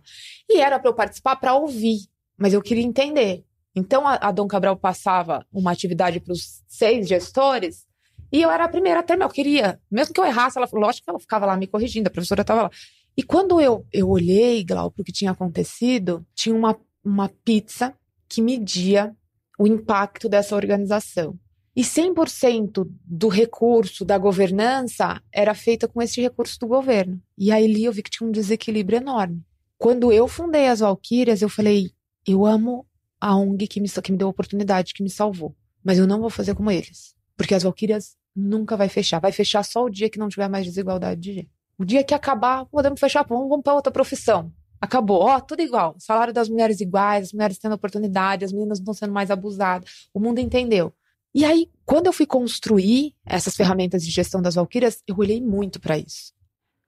[0.49, 3.43] E era para eu participar para ouvir, mas eu queria entender.
[3.75, 7.86] Então a, a Dom Cabral passava uma atividade para os seis gestores.
[8.32, 9.25] E eu era a primeira a terminar.
[9.25, 12.12] Eu queria, mesmo que eu errasse, ela lógico que ela ficava lá me corrigindo, a
[12.12, 12.69] professora estava lá.
[13.17, 17.95] E quando eu, eu olhei, Glau, para o que tinha acontecido, tinha uma, uma pizza
[18.28, 19.15] que media
[19.58, 21.39] o impacto dessa organização.
[21.75, 27.21] E 100% do recurso da governança era feita com esse recurso do governo.
[27.38, 29.43] E aí eu vi que tinha um desequilíbrio enorme.
[29.77, 31.91] Quando eu fundei as Valquírias, eu falei:
[32.25, 32.88] eu amo
[33.19, 35.55] a ONG que me, que me deu a oportunidade, que me salvou.
[35.83, 37.13] mas eu não vou fazer como eles.
[37.35, 39.19] Porque as Valkyrias nunca vai fechar.
[39.19, 41.49] Vai fechar só o dia que não tiver mais desigualdade de gênero.
[41.77, 44.51] O dia que acabar, podemos fechar, vamos, vamos para outra profissão.
[44.79, 45.95] Acabou, ó, tudo igual.
[45.99, 50.07] Salário das mulheres iguais, as mulheres tendo oportunidade, as meninas não sendo mais abusadas.
[50.13, 50.93] O mundo entendeu.
[51.36, 55.82] E aí, quando eu fui construir essas ferramentas de gestão das Valquírias, eu olhei muito
[55.82, 56.32] para isso.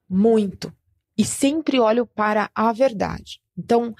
[0.09, 0.73] Muito.
[1.17, 3.41] E sempre olho para a verdade.
[3.57, 3.93] Então,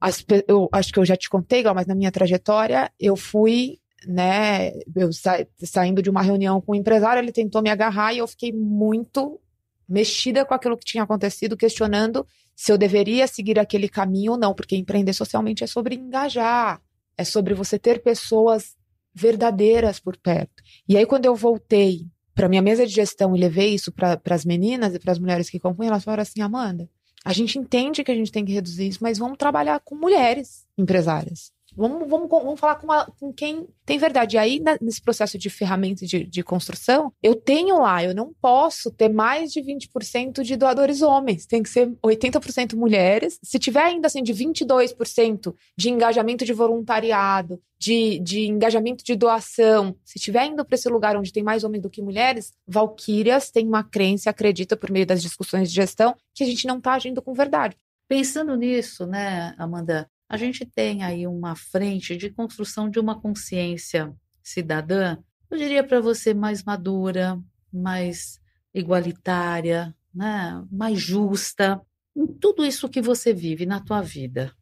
[0.00, 4.72] as, eu acho que eu já te contei, mas na minha trajetória, eu fui, né,
[4.96, 8.26] eu sa, saindo de uma reunião com um empresário, ele tentou me agarrar e eu
[8.26, 9.40] fiquei muito
[9.88, 12.26] mexida com aquilo que tinha acontecido, questionando
[12.56, 16.82] se eu deveria seguir aquele caminho ou não, porque empreender socialmente é sobre engajar,
[17.16, 18.74] é sobre você ter pessoas
[19.14, 20.62] verdadeiras por perto.
[20.88, 24.44] E aí, quando eu voltei para minha mesa de gestão e levei isso para as
[24.44, 26.88] meninas e para as mulheres que compõem, elas falaram assim: Amanda,
[27.24, 30.66] a gente entende que a gente tem que reduzir isso, mas vamos trabalhar com mulheres
[30.76, 31.53] empresárias.
[31.76, 34.36] Vamos, vamos, vamos falar com, uma, com quem tem verdade.
[34.36, 38.90] E aí, nesse processo de ferramentas de, de construção, eu tenho lá, eu não posso
[38.90, 41.46] ter mais de 20% de doadores homens.
[41.46, 43.38] Tem que ser 80% mulheres.
[43.42, 49.96] Se tiver ainda assim de 22% de engajamento de voluntariado, de, de engajamento de doação,
[50.04, 53.66] se tiver indo para esse lugar onde tem mais homens do que mulheres, Valquírias tem
[53.66, 57.20] uma crença, acredita por meio das discussões de gestão, que a gente não está agindo
[57.20, 57.76] com verdade.
[58.08, 64.14] Pensando nisso, né, Amanda, a gente tem aí uma frente de construção de uma consciência
[64.42, 65.18] cidadã,
[65.50, 67.40] eu diria para você mais madura,
[67.72, 68.40] mais
[68.74, 70.64] igualitária, né?
[70.70, 71.80] mais justa,
[72.16, 74.52] em tudo isso que você vive na tua vida.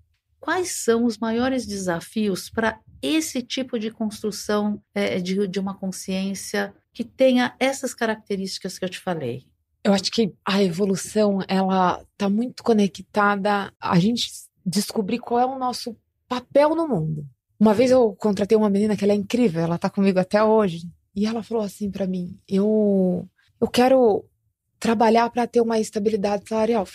[0.40, 6.75] Quais são os maiores desafios para esse tipo de construção é, de, de uma consciência
[6.92, 9.46] que tenha essas características que eu te falei?
[9.85, 13.72] Eu acho que a evolução ela está muito conectada.
[13.81, 14.31] A gente
[14.64, 15.96] descobrir qual é o nosso
[16.29, 17.27] papel no mundo.
[17.59, 20.88] Uma vez eu contratei uma menina que ela é incrível, ela tá comigo até hoje,
[21.14, 23.29] e ela falou assim para mim: "Eu
[23.61, 24.25] eu quero
[24.81, 26.87] trabalhar para ter uma estabilidade salarial".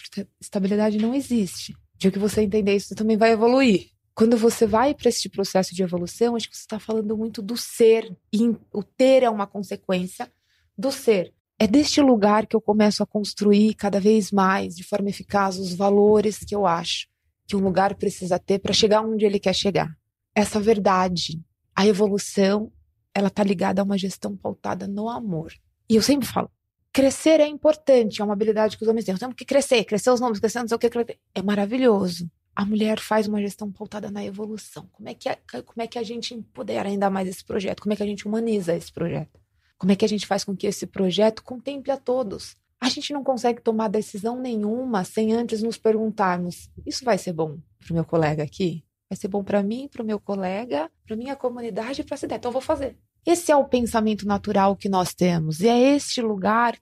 [0.42, 1.76] Estabilidade não existe.
[1.98, 3.92] De que você entender isso, você também vai evoluir.
[4.14, 7.56] Quando você vai para esse processo de evolução, acho que você está falando muito do
[7.56, 8.16] ser.
[8.34, 10.32] E o ter é uma consequência
[10.78, 11.34] do ser.
[11.60, 15.74] É deste lugar que eu começo a construir cada vez mais, de forma eficaz, os
[15.74, 17.08] valores que eu acho
[17.48, 19.98] que um lugar precisa ter para chegar onde ele quer chegar.
[20.36, 21.42] Essa verdade,
[21.74, 22.72] a evolução,
[23.14, 25.54] ela tá ligada a uma gestão pautada no amor.
[25.90, 26.52] E eu sempre falo,
[26.92, 29.16] crescer é importante, é uma habilidade que os homens têm.
[29.16, 30.90] Temos que crescer, crescer os nomes, crescer não sei o que,
[31.34, 32.30] é maravilhoso.
[32.56, 34.90] A mulher faz uma gestão pautada na evolução.
[34.92, 37.82] Como é que a, como é que a gente empodera ainda mais esse projeto?
[37.82, 39.40] Como é que a gente humaniza esse projeto?
[39.78, 42.58] Como é que a gente faz com que esse projeto contemple a todos?
[42.80, 47.58] A gente não consegue tomar decisão nenhuma sem antes nos perguntarmos: isso vai ser bom
[47.80, 48.84] para o meu colega aqui?
[49.10, 52.18] Vai ser bom para mim, para o meu colega, para minha comunidade e para a
[52.18, 52.40] cidade.
[52.40, 52.98] Então eu vou fazer.
[53.26, 55.60] Esse é o pensamento natural que nós temos.
[55.62, 56.78] E é este lugar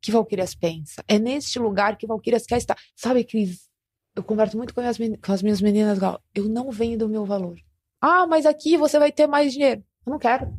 [0.00, 1.02] que Valquírias pensa.
[1.08, 2.76] É neste lugar que Valquírias quer estar.
[2.94, 3.68] Sabe, Cris?
[4.14, 5.98] Eu converso muito com, com as minhas meninas.
[6.34, 7.58] Eu não venho do meu valor.
[8.00, 9.84] Ah, mas aqui você vai ter mais dinheiro.
[10.06, 10.52] Eu não quero.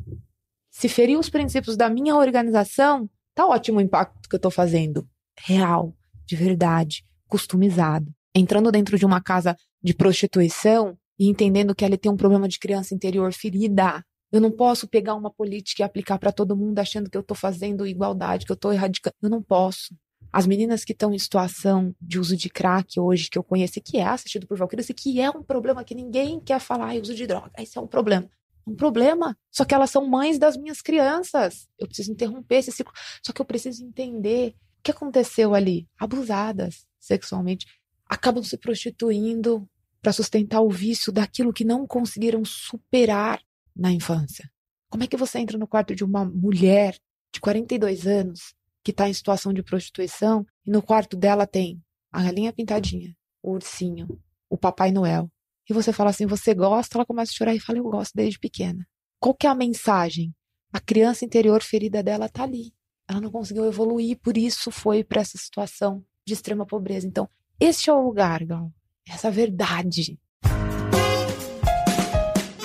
[0.70, 5.08] Se ferir os princípios da minha organização, Tá ótimo o impacto que eu tô fazendo.
[5.38, 5.94] Real,
[6.26, 8.12] de verdade, customizado.
[8.34, 12.58] Entrando dentro de uma casa de prostituição e entendendo que ela tem um problema de
[12.58, 14.04] criança interior ferida.
[14.30, 17.34] Eu não posso pegar uma política e aplicar para todo mundo achando que eu tô
[17.34, 19.16] fazendo igualdade, que eu tô erradicando.
[19.22, 19.94] Eu não posso.
[20.32, 23.98] As meninas que estão em situação de uso de crack hoje, que eu conheço, que
[23.98, 27.26] é assistido por Valkyries, e que é um problema que ninguém quer falar, uso de
[27.26, 27.50] droga.
[27.58, 28.28] Esse é um problema
[28.66, 29.36] um problema.
[29.50, 31.68] Só que elas são mães das minhas crianças.
[31.78, 32.92] Eu preciso interromper esse ciclo.
[33.24, 35.88] Só que eu preciso entender o que aconteceu ali.
[35.98, 37.66] Abusadas sexualmente,
[38.08, 39.68] acabam se prostituindo
[40.00, 43.42] para sustentar o vício daquilo que não conseguiram superar
[43.74, 44.50] na infância.
[44.88, 46.96] Como é que você entra no quarto de uma mulher
[47.32, 52.22] de 42 anos que está em situação de prostituição e no quarto dela tem a
[52.22, 55.30] galinha pintadinha, o ursinho, o Papai Noel,
[55.68, 58.38] e você fala assim, você gosta, ela começa a chorar e fala, eu gosto desde
[58.38, 58.86] pequena.
[59.20, 60.34] Qual que é a mensagem?
[60.72, 62.72] A criança interior ferida dela tá ali.
[63.08, 67.06] Ela não conseguiu evoluir, por isso foi para essa situação de extrema pobreza.
[67.06, 67.28] Então,
[67.60, 68.72] este é o lugar, Gal.
[69.08, 70.18] Essa verdade.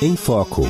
[0.01, 0.63] Em Foco.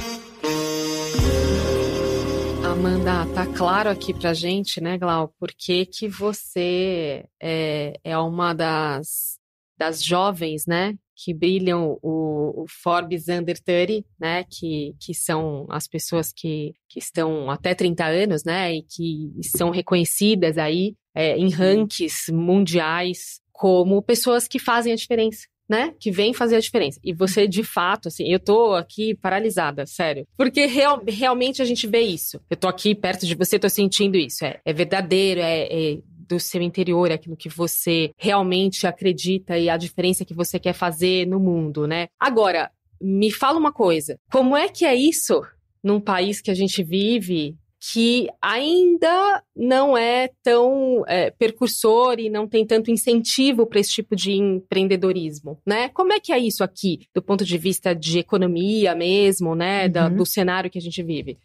[2.66, 8.54] Amanda, tá claro aqui pra gente, né, Glau, por que que você é, é uma
[8.54, 9.40] das,
[9.78, 15.88] das jovens, né, que brilham o, o, Forbes Under 30, né, que, que são as
[15.88, 21.50] pessoas que, que estão até 30 anos, né, e que são reconhecidas aí é, em
[21.50, 27.00] rankings mundiais como pessoas que fazem a diferença, né, que vem fazer a diferença.
[27.04, 30.28] E você, de fato, assim, eu tô aqui paralisada, sério.
[30.38, 32.40] Porque real, realmente a gente vê isso.
[32.50, 34.46] Eu tô aqui perto de você, tô sentindo isso.
[34.46, 39.78] É, é verdadeiro, é, é do seu interior, aquilo que você realmente acredita e a
[39.78, 42.08] diferença que você quer fazer no mundo, né?
[42.20, 45.42] Agora, me fala uma coisa: como é que é isso
[45.84, 52.48] num país que a gente vive que ainda não é tão é, percursor e não
[52.48, 55.90] tem tanto incentivo para esse tipo de empreendedorismo, né?
[55.90, 59.86] Como é que é isso aqui, do ponto de vista de economia mesmo, né?
[59.86, 59.92] Uhum.
[59.92, 61.38] Da, do cenário que a gente vive?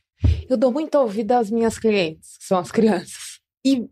[0.49, 3.87] Eu dou muito ouvido às minhas clientes, que são as crianças, e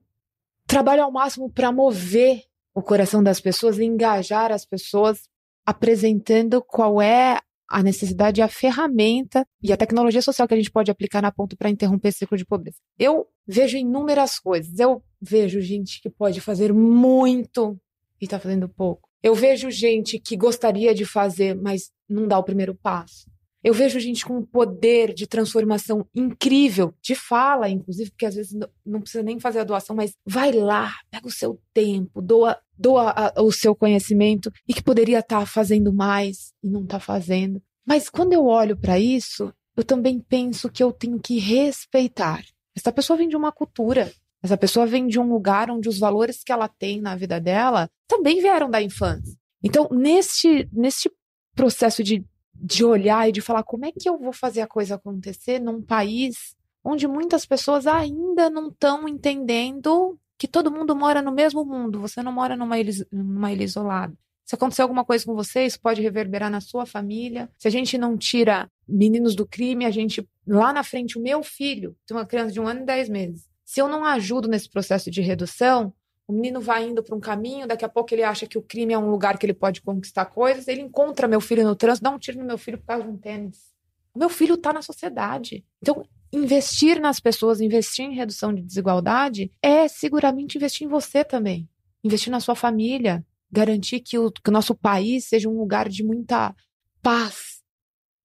[0.71, 5.29] trabalho ao máximo para mover o coração das pessoas engajar as pessoas
[5.67, 10.91] apresentando qual é a necessidade, a ferramenta e a tecnologia social que a gente pode
[10.91, 12.79] aplicar na ponta para interromper esse ciclo de pobreza.
[12.99, 14.79] Eu vejo inúmeras coisas.
[14.79, 17.79] Eu vejo gente que pode fazer muito
[18.21, 19.09] e está fazendo pouco.
[19.23, 23.29] Eu vejo gente que gostaria de fazer, mas não dá o primeiro passo.
[23.63, 28.59] Eu vejo gente com um poder de transformação incrível, de fala, inclusive, porque às vezes
[28.85, 33.11] não precisa nem fazer a doação, mas vai lá, pega o seu tempo, doa, doa
[33.11, 37.63] a, o seu conhecimento e que poderia estar tá fazendo mais e não está fazendo.
[37.87, 42.43] Mas quando eu olho para isso, eu também penso que eu tenho que respeitar.
[42.75, 44.11] Essa pessoa vem de uma cultura,
[44.43, 47.91] essa pessoa vem de um lugar onde os valores que ela tem na vida dela
[48.09, 49.39] também vieram da infância.
[49.63, 51.11] Então, neste, neste
[51.55, 52.25] processo de
[52.63, 55.81] de olhar e de falar como é que eu vou fazer a coisa acontecer num
[55.83, 62.01] país onde muitas pessoas ainda não estão entendendo que todo mundo mora no mesmo mundo,
[62.01, 64.15] você não mora numa ilha, numa ilha isolada.
[64.45, 67.49] Se acontecer alguma coisa com você, isso pode reverberar na sua família.
[67.57, 70.27] Se a gente não tira meninos do crime, a gente.
[70.47, 73.49] Lá na frente, o meu filho tem uma criança de um ano e dez meses.
[73.65, 75.95] Se eu não ajudo nesse processo de redução,
[76.31, 78.95] o menino vai indo para um caminho, daqui a pouco ele acha que o crime
[78.95, 82.11] é um lugar que ele pode conquistar coisas, ele encontra meu filho no trânsito, dá
[82.11, 83.71] um tiro no meu filho por causa de um tênis.
[84.15, 85.65] O meu filho está na sociedade.
[85.83, 91.69] Então, investir nas pessoas, investir em redução de desigualdade, é seguramente investir em você também.
[92.03, 96.05] Investir na sua família, garantir que o, que o nosso país seja um lugar de
[96.05, 96.55] muita
[97.03, 97.61] paz.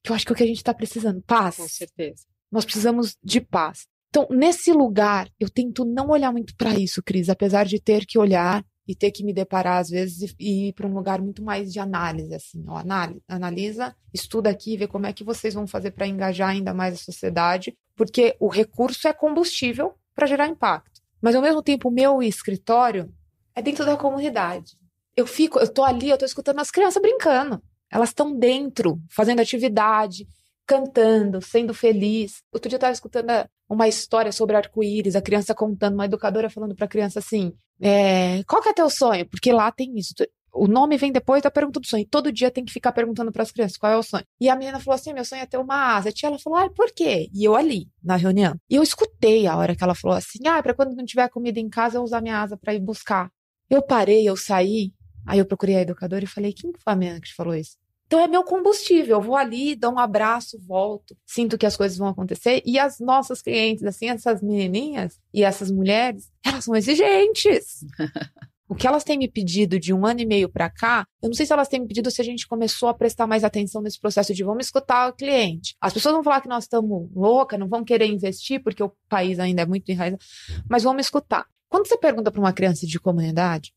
[0.03, 1.21] Que eu acho que é o que a gente está precisando.
[1.23, 1.57] Paz.
[1.57, 2.25] Com certeza.
[2.51, 3.87] Nós precisamos de paz.
[4.15, 8.17] Então, nesse lugar, eu tento não olhar muito para isso, Cris, apesar de ter que
[8.17, 11.73] olhar e ter que me deparar às vezes e ir para um lugar muito mais
[11.73, 12.81] de análise, assim, ó,
[13.27, 16.97] analisa, estuda aqui, vê como é que vocês vão fazer para engajar ainda mais a
[16.97, 21.01] sociedade, porque o recurso é combustível para gerar impacto.
[21.21, 23.13] Mas ao mesmo tempo, o meu escritório
[23.53, 24.77] é dentro da comunidade.
[25.13, 27.61] Eu fico, eu tô ali, eu tô escutando as crianças brincando.
[27.91, 30.25] Elas estão dentro, fazendo atividade,
[30.65, 32.41] cantando, sendo feliz.
[32.51, 33.29] Outro dia eu estava escutando
[33.69, 38.43] uma história sobre arco-íris, a criança contando, uma educadora falando para a criança assim: é,
[38.43, 39.27] qual que é teu sonho?
[39.27, 40.13] Porque lá tem isso.
[40.53, 42.07] O nome vem depois da pergunta do sonho.
[42.09, 44.23] Todo dia tem que ficar perguntando para as crianças qual é o sonho.
[44.39, 46.09] E a menina falou assim: meu sonho é ter uma asa.
[46.09, 47.29] A tia ela falou: ah, por quê?
[47.33, 48.55] E eu ali, na reunião.
[48.69, 51.59] E eu escutei a hora que ela falou assim: ah, para quando não tiver comida
[51.59, 53.29] em casa, eu usar minha asa para ir buscar.
[53.69, 54.93] Eu parei, eu saí.
[55.27, 57.77] Aí eu procurei a educadora e falei: quem foi a menina que te falou isso?
[58.07, 59.17] Então é meu combustível.
[59.17, 62.61] Eu vou ali, dou um abraço, volto, sinto que as coisas vão acontecer.
[62.65, 67.85] E as nossas clientes, assim, essas menininhas e essas mulheres, elas são exigentes.
[68.67, 71.35] o que elas têm me pedido de um ano e meio para cá, eu não
[71.35, 73.99] sei se elas têm me pedido se a gente começou a prestar mais atenção nesse
[73.99, 75.75] processo de vamos escutar o cliente.
[75.79, 79.39] As pessoas vão falar que nós estamos loucas, não vão querer investir porque o país
[79.39, 80.21] ainda é muito enraizado,
[80.69, 81.45] mas vamos escutar.
[81.69, 83.71] Quando você pergunta para uma criança de comunidade,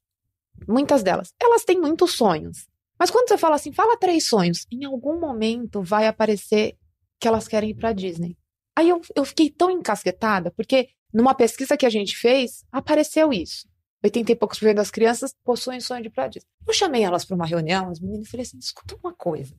[0.66, 2.66] muitas delas, elas têm muitos sonhos.
[2.98, 6.76] Mas quando você fala assim, fala três sonhos, em algum momento vai aparecer
[7.20, 8.36] que elas querem ir para Disney.
[8.76, 13.68] Aí eu, eu fiquei tão encasquetada, porque numa pesquisa que a gente fez, apareceu isso.
[14.04, 16.48] 80 e poucos por cento das crianças possuem sonho de ir para Disney.
[16.66, 19.56] Eu chamei elas para uma reunião, as meninas, e falei assim: escuta uma coisa.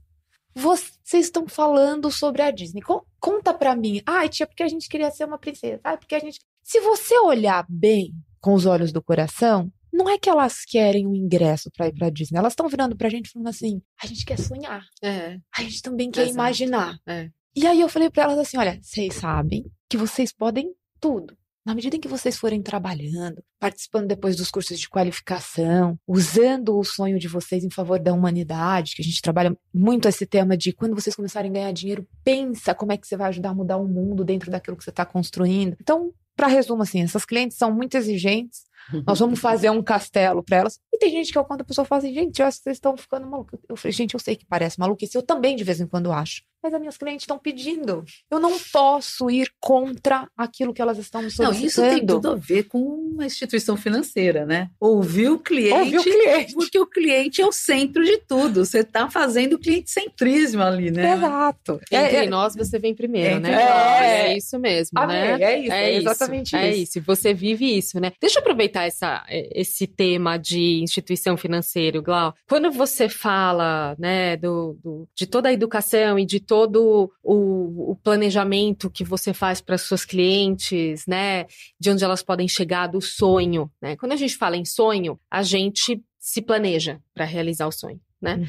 [0.56, 2.82] Vocês estão falando sobre a Disney.
[3.20, 4.02] Conta para mim.
[4.06, 5.80] Ah, tia, porque a gente queria ser uma princesa.
[5.84, 6.40] Ah, porque a gente.
[6.64, 11.16] Se você olhar bem com os olhos do coração, não é que elas querem um
[11.16, 14.38] ingresso para ir para Disney, elas estão virando pra gente falando assim: a gente quer
[14.38, 14.84] sonhar.
[15.02, 15.38] É.
[15.58, 16.36] A gente também quer Exato.
[16.36, 17.00] imaginar.
[17.08, 17.30] É.
[17.56, 21.38] E aí eu falei para elas assim: olha, vocês sabem que vocês podem tudo.
[21.66, 26.84] Na medida em que vocês forem trabalhando, participando depois dos cursos de qualificação, usando o
[26.84, 30.72] sonho de vocês em favor da humanidade, que a gente trabalha muito esse tema de
[30.72, 33.78] quando vocês começarem a ganhar dinheiro, pensa como é que você vai ajudar a mudar
[33.78, 35.76] o mundo dentro daquilo que você está construindo.
[35.80, 38.64] Então, para resumo, assim, essas clientes são muito exigentes,
[39.06, 40.80] Nós vamos fazer um castelo para elas.
[40.94, 42.78] E tem gente que eu conto a pessoa fala assim, gente, eu acho que vocês
[42.78, 43.60] estão ficando malucos.
[43.68, 46.44] Eu falei, gente, eu sei que parece maluquice, eu também de vez em quando acho
[46.62, 48.04] mas as minhas clientes estão pedindo.
[48.30, 51.60] Eu não posso ir contra aquilo que elas estão me solicitando.
[51.62, 54.70] Não, isso tem tudo a ver com uma instituição financeira, né?
[54.80, 56.54] Ouvir o cliente, Ouvir o cliente.
[56.54, 58.66] porque o cliente é o centro de tudo.
[58.66, 61.14] Você está fazendo o cliente centrismo ali, né?
[61.14, 61.80] Exato.
[61.90, 63.58] Entre É, é, nós você vem primeiro, Entre né?
[63.58, 64.02] nós.
[64.02, 65.42] É isso mesmo, amei, né?
[65.42, 66.98] é isso, é, exatamente É isso.
[67.00, 68.12] isso, você vive isso, né?
[68.20, 72.34] Deixa eu aproveitar essa, esse tema de instituição financeira, Glau.
[72.48, 77.96] Quando você fala, né, do, do- de toda a educação e de todo o, o
[77.96, 81.46] planejamento que você faz para suas clientes, né,
[81.80, 83.96] de onde elas podem chegar, do sonho, né?
[83.96, 88.36] Quando a gente fala em sonho, a gente se planeja para realizar o sonho, né?
[88.36, 88.46] Uhum.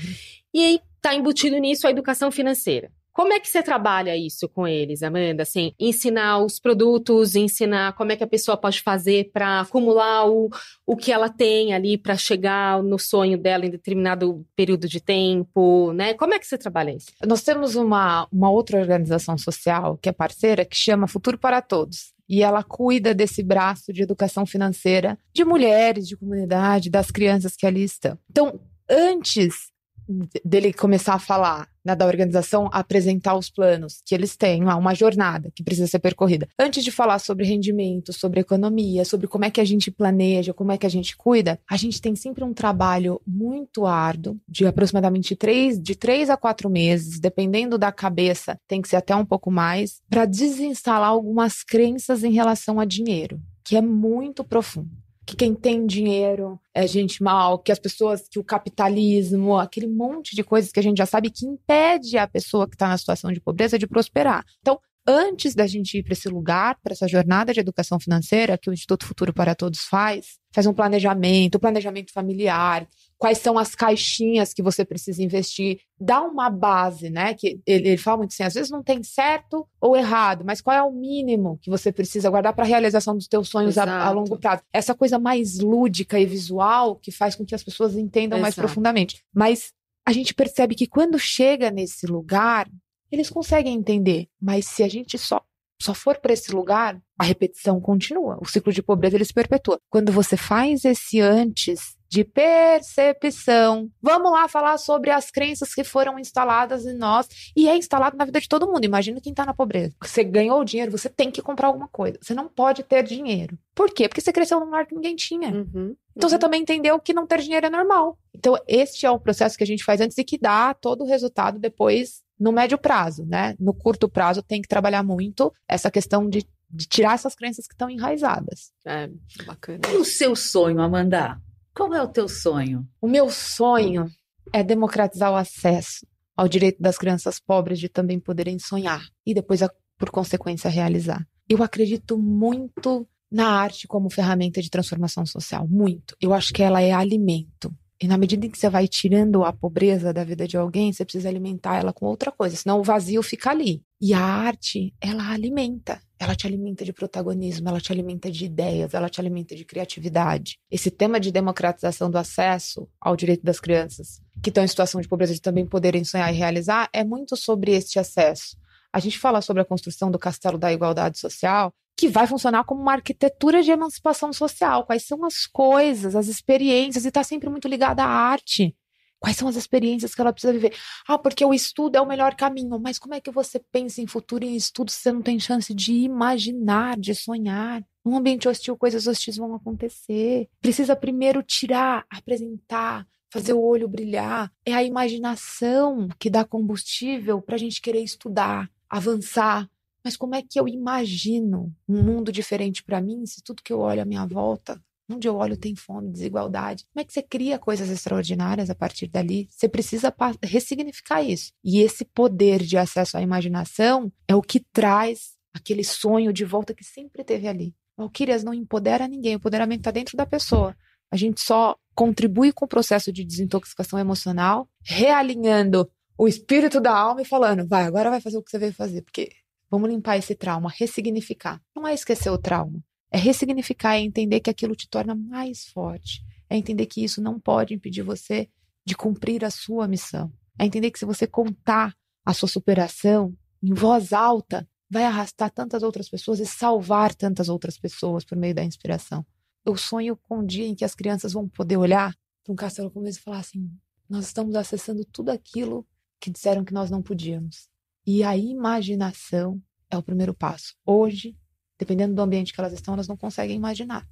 [0.55, 2.91] E aí tá embutido nisso a educação financeira.
[3.21, 5.43] Como é que você trabalha isso com eles, Amanda?
[5.43, 10.49] Assim, ensinar os produtos, ensinar como é que a pessoa pode fazer para acumular o,
[10.87, 15.93] o que ela tem ali para chegar no sonho dela em determinado período de tempo,
[15.93, 16.15] né?
[16.15, 17.09] Como é que você trabalha isso?
[17.27, 22.15] Nós temos uma, uma outra organização social que é parceira que chama Futuro para Todos.
[22.27, 27.67] E ela cuida desse braço de educação financeira de mulheres, de comunidade, das crianças que
[27.67, 28.17] ali estão.
[28.31, 28.59] Então,
[28.89, 29.69] antes
[30.09, 34.77] de- dele começar a falar né, da organização, apresentar os planos que eles têm, lá,
[34.77, 36.49] uma jornada que precisa ser percorrida.
[36.59, 40.73] Antes de falar sobre rendimento, sobre economia, sobre como é que a gente planeja, como
[40.73, 45.35] é que a gente cuida, a gente tem sempre um trabalho muito árduo, de aproximadamente
[45.35, 49.51] três, de três a quatro meses, dependendo da cabeça, tem que ser até um pouco
[49.51, 54.91] mais, para desinstalar algumas crenças em relação a dinheiro, que é muito profundo
[55.31, 60.35] que quem tem dinheiro é gente mal, que as pessoas, que o capitalismo, aquele monte
[60.35, 63.31] de coisas que a gente já sabe que impede a pessoa que está na situação
[63.31, 64.45] de pobreza de prosperar.
[64.61, 68.69] Então, antes da gente ir para esse lugar, para essa jornada de educação financeira que
[68.69, 72.89] o Instituto Futuro para Todos faz, faz um planejamento, planejamento familiar,
[73.21, 77.35] quais são as caixinhas que você precisa investir, dá uma base, né?
[77.35, 80.75] Que ele, ele fala muito assim, às vezes não tem certo ou errado, mas qual
[80.75, 84.11] é o mínimo que você precisa guardar para a realização dos teus sonhos a, a
[84.11, 84.63] longo prazo?
[84.73, 88.67] Essa coisa mais lúdica e visual que faz com que as pessoas entendam mais Exato.
[88.67, 89.23] profundamente.
[89.35, 89.71] Mas
[90.07, 92.67] a gente percebe que quando chega nesse lugar,
[93.13, 95.45] eles conseguem entender, mas se a gente só
[95.81, 98.39] só for para esse lugar, a repetição continua.
[98.41, 99.79] O ciclo de pobreza ele se perpetua.
[99.89, 106.19] Quando você faz esse antes de percepção, vamos lá falar sobre as crenças que foram
[106.19, 108.85] instaladas em nós e é instalado na vida de todo mundo.
[108.85, 109.95] Imagina quem está na pobreza.
[110.03, 112.19] Você ganhou o dinheiro, você tem que comprar alguma coisa.
[112.21, 113.57] Você não pode ter dinheiro.
[113.75, 114.09] Por quê?
[114.09, 115.51] Porque você cresceu num lar que ninguém tinha.
[115.51, 115.95] Uhum.
[116.17, 118.19] Então você também entendeu que não ter dinheiro é normal.
[118.35, 121.07] Então, este é o processo que a gente faz antes e que dá todo o
[121.07, 123.55] resultado depois no médio prazo, né?
[123.61, 127.75] No curto prazo tem que trabalhar muito essa questão de, de tirar essas crenças que
[127.75, 128.73] estão enraizadas.
[128.87, 129.11] É,
[129.45, 129.81] bacana.
[129.93, 131.39] E o seu sonho, Amanda?
[131.75, 132.89] Qual é o teu sonho?
[133.01, 134.07] O meu sonho
[134.53, 139.61] é democratizar o acesso ao direito das crianças pobres de também poderem sonhar e depois,
[139.99, 141.27] por consequência, realizar.
[141.47, 146.17] Eu acredito muito na arte como ferramenta de transformação social, muito.
[146.21, 147.73] Eu acho que ela é alimento.
[148.03, 151.05] E na medida em que você vai tirando a pobreza da vida de alguém, você
[151.05, 153.83] precisa alimentar ela com outra coisa, senão o vazio fica ali.
[154.01, 156.01] E a arte, ela alimenta.
[156.19, 160.59] Ela te alimenta de protagonismo, ela te alimenta de ideias, ela te alimenta de criatividade.
[160.71, 165.09] Esse tema de democratização do acesso ao direito das crianças que estão em situação de
[165.09, 168.57] pobreza de também poderem sonhar e realizar é muito sobre este acesso.
[168.93, 172.81] A gente fala sobre a construção do castelo da igualdade social, que vai funcionar como
[172.81, 174.87] uma arquitetura de emancipação social.
[174.87, 178.75] Quais são as coisas, as experiências, e está sempre muito ligada à arte.
[179.19, 180.75] Quais são as experiências que ela precisa viver?
[181.07, 182.81] Ah, porque o estudo é o melhor caminho.
[182.81, 185.75] Mas como é que você pensa em futuro em estudo se você não tem chance
[185.75, 187.85] de imaginar, de sonhar?
[188.03, 190.49] Num ambiente hostil, coisas hostis vão acontecer.
[190.59, 194.51] Precisa primeiro tirar, apresentar, fazer o olho brilhar.
[194.65, 199.69] É a imaginação que dá combustível para a gente querer estudar, avançar.
[200.05, 203.81] Mas como é que eu imagino um mundo diferente para mim se tudo que eu
[203.81, 206.85] olho à minha volta, onde eu olho tem fome, desigualdade?
[206.93, 209.49] Como é que você cria coisas extraordinárias a partir dali?
[209.51, 211.53] Você precisa ressignificar isso.
[211.65, 216.75] E esse poder de acesso à imaginação é o que traz aquele sonho de volta
[216.75, 217.75] que sempre teve ali.
[217.97, 220.75] Valkyrias não empodera ninguém, o empoderamento está dentro da pessoa.
[221.11, 227.23] A gente só contribui com o processo de desintoxicação emocional, realinhando o espírito da alma
[227.23, 229.31] e falando, vai, agora vai fazer o que você veio fazer, porque
[229.71, 231.63] vamos limpar esse trauma, ressignificar.
[231.75, 236.23] Não é esquecer o trauma, é ressignificar, é entender que aquilo te torna mais forte,
[236.49, 238.49] é entender que isso não pode impedir você
[238.85, 241.95] de cumprir a sua missão, é entender que se você contar
[242.25, 247.79] a sua superação em voz alta, vai arrastar tantas outras pessoas e salvar tantas outras
[247.79, 249.25] pessoas por meio da inspiração.
[249.65, 252.91] eu sonho com um dia em que as crianças vão poder olhar para um castelo
[252.91, 253.71] como esse e falar assim:
[254.09, 255.87] nós estamos acessando tudo aquilo
[256.19, 257.69] que disseram que nós não podíamos.
[258.07, 260.75] E a imaginação é o primeiro passo.
[260.87, 261.37] Hoje,
[261.79, 264.09] dependendo do ambiente que elas estão, elas não conseguem imaginar.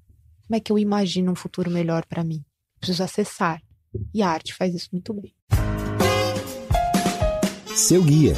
[0.47, 2.45] Como é que eu imagino um futuro melhor para mim?
[2.79, 3.63] Preciso acessar.
[4.13, 5.35] E a arte faz isso muito bem.
[7.75, 8.35] Seu guia.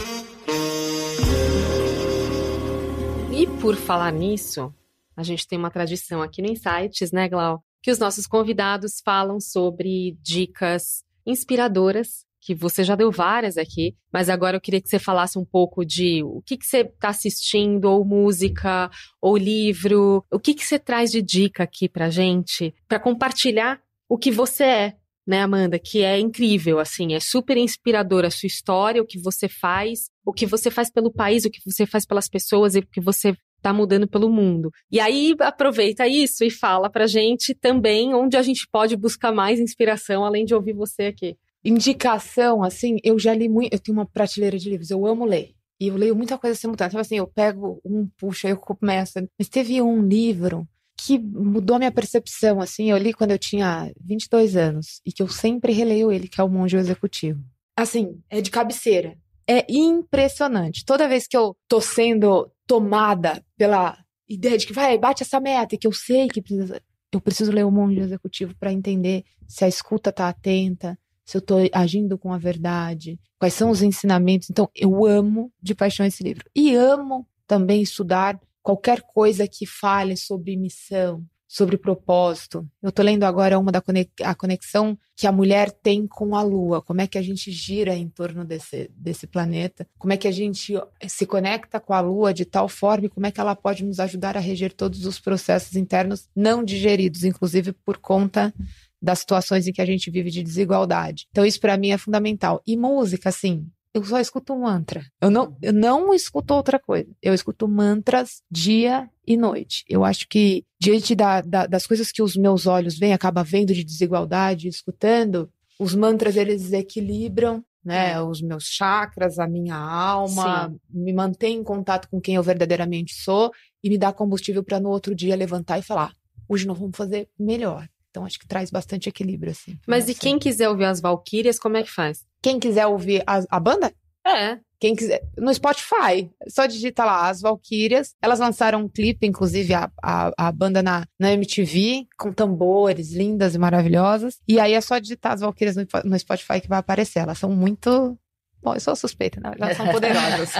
[3.32, 4.72] E por falar nisso,
[5.16, 7.64] a gente tem uma tradição aqui no Insights, né, Glau?
[7.82, 14.28] Que os nossos convidados falam sobre dicas inspiradoras, que você já deu várias aqui, mas
[14.28, 17.84] agora eu queria que você falasse um pouco de o que, que você está assistindo,
[17.84, 22.99] ou música, ou livro, o que, que você traz de dica aqui pra gente, para
[22.99, 25.78] compartilhar o que você é, né, Amanda?
[25.78, 30.32] Que é incrível, assim, é super inspiradora a sua história, o que você faz, o
[30.32, 33.34] que você faz pelo país, o que você faz pelas pessoas e o que você
[33.62, 34.70] tá mudando pelo mundo.
[34.91, 39.61] E aí aproveita isso e fala pra gente também onde a gente pode buscar mais
[39.61, 41.36] inspiração além de ouvir você aqui.
[41.65, 45.55] Indicação, assim, eu já li muito, eu tenho uma prateleira de livros, eu amo ler.
[45.81, 46.91] E eu leio muita coisa simultânea.
[46.91, 49.15] Então, assim, eu pego um, puxa, eu começo.
[49.39, 54.55] Mas teve um livro que mudou minha percepção, assim, eu li quando eu tinha 22
[54.57, 57.43] anos e que eu sempre releio ele, que é O Monge Executivo.
[57.75, 59.17] Assim, é de cabeceira.
[59.49, 60.85] É impressionante.
[60.85, 63.99] Toda vez que eu tô sendo tomada pela
[64.29, 66.81] ideia de que vai, bate essa meta, e que eu sei que precisa,
[67.11, 70.99] eu preciso ler O Monge Executivo para entender se a escuta tá atenta,
[71.31, 74.51] se eu tô agindo com a verdade, quais são os ensinamentos.
[74.51, 76.45] Então, eu amo de paixão esse livro.
[76.53, 82.68] E amo também estudar qualquer coisa que fale sobre missão, sobre propósito.
[82.83, 83.81] Eu estou lendo agora uma da
[84.24, 87.95] a conexão que a mulher tem com a Lua, como é que a gente gira
[87.95, 90.74] em torno desse, desse planeta, como é que a gente
[91.07, 94.01] se conecta com a Lua de tal forma e como é que ela pode nos
[94.01, 98.53] ajudar a reger todos os processos internos não digeridos, inclusive por conta
[99.01, 101.26] das situações em que a gente vive de desigualdade.
[101.30, 102.62] Então isso para mim é fundamental.
[102.66, 105.05] E música, assim, eu só escuto mantra.
[105.20, 107.11] Eu não, eu não escuto outra coisa.
[107.20, 109.84] Eu escuto mantras dia e noite.
[109.88, 113.74] Eu acho que, diante da, da, das coisas que os meus olhos veem, acaba vendo
[113.74, 118.22] de desigualdade, escutando, os mantras eles equilibram né, é.
[118.22, 120.78] os meus chakras, a minha alma, Sim.
[120.90, 123.51] me mantém em contato com quem eu verdadeiramente sou
[123.82, 126.12] e me dá combustível para no outro dia levantar e falar:
[126.48, 127.88] hoje nós vamos fazer melhor.
[128.11, 129.79] Então acho que traz bastante equilíbrio assim.
[129.87, 132.27] Mas e quem quiser ouvir as Valquírias, como é que faz?
[132.43, 133.93] Quem quiser ouvir a, a banda?
[134.27, 134.59] É.
[134.79, 135.23] Quem quiser.
[135.37, 138.15] No Spotify, só digita lá As Valquírias.
[138.21, 143.55] Elas lançaram um clipe, inclusive a, a, a, banda na, na MTV, com tambores lindas
[143.55, 144.39] e maravilhosas.
[144.49, 147.21] E aí é só digitar As Valquírias no, no Spotify que vai aparecer.
[147.21, 148.19] Elas são muito
[148.63, 149.53] Bom, eu sou suspeita, né?
[149.59, 150.53] Elas são poderosas.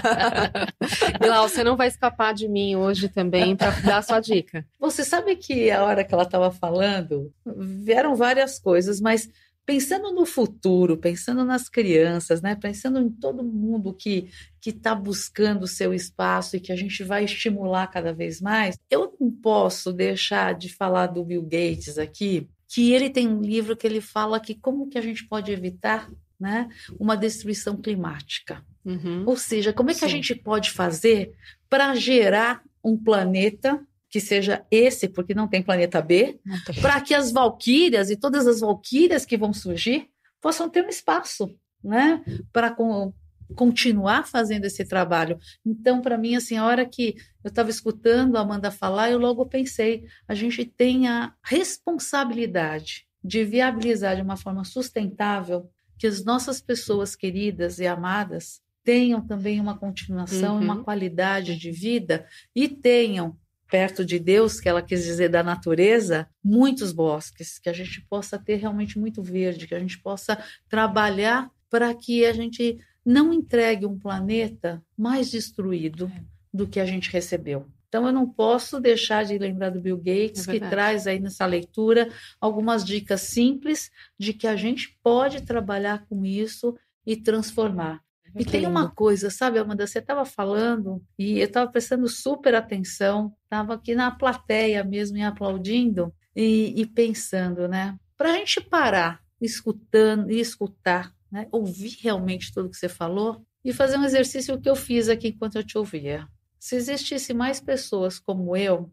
[1.21, 4.67] Glau, você não vai escapar de mim hoje também para dar a sua dica.
[4.79, 9.29] Você sabe que a hora que ela estava falando, vieram várias coisas, mas
[9.67, 12.57] pensando no futuro, pensando nas crianças, né?
[12.57, 14.29] Pensando em todo mundo que
[14.61, 18.77] que está buscando o seu espaço e que a gente vai estimular cada vez mais,
[18.91, 23.75] eu não posso deixar de falar do Bill Gates aqui, que ele tem um livro
[23.75, 26.68] que ele fala que como que a gente pode evitar né,
[26.99, 28.64] uma destruição climática.
[28.84, 29.24] Uhum.
[29.26, 30.07] Ou seja, como é que Sim.
[30.07, 31.32] a gente pode fazer
[31.68, 36.41] para gerar um planeta que seja esse, porque não tem planeta B,
[36.80, 40.09] para que as valquírias e todas as valquírias que vão surgir
[40.41, 43.12] possam ter um espaço, né, para com,
[43.55, 45.38] continuar fazendo esse trabalho.
[45.64, 47.14] Então, para mim, assim, a hora que
[47.45, 53.45] eu estava escutando a Amanda falar, eu logo pensei, a gente tem a responsabilidade de
[53.45, 55.68] viabilizar de uma forma sustentável
[56.01, 60.63] que as nossas pessoas queridas e amadas tenham também uma continuação uhum.
[60.63, 62.27] uma qualidade de vida
[62.57, 63.37] e tenham
[63.71, 68.39] perto de Deus, que ela quis dizer da natureza, muitos bosques, que a gente possa
[68.39, 73.85] ter realmente muito verde, que a gente possa trabalhar para que a gente não entregue
[73.85, 76.23] um planeta mais destruído é.
[76.53, 77.67] do que a gente recebeu.
[77.91, 81.45] Então eu não posso deixar de lembrar do Bill Gates, é que traz aí nessa
[81.45, 82.09] leitura
[82.41, 88.01] algumas dicas simples de que a gente pode trabalhar com isso e transformar.
[88.32, 92.55] É e tem uma coisa, sabe, Amanda, você estava falando e eu estava prestando super
[92.55, 97.99] atenção, estava aqui na plateia mesmo e aplaudindo e, e pensando, né?
[98.16, 101.49] Para a gente parar, escutando e escutar, né?
[101.51, 105.57] ouvir realmente tudo que você falou e fazer um exercício que eu fiz aqui enquanto
[105.57, 106.28] eu te ouvia.
[106.61, 108.89] Se existisse mais pessoas como eu,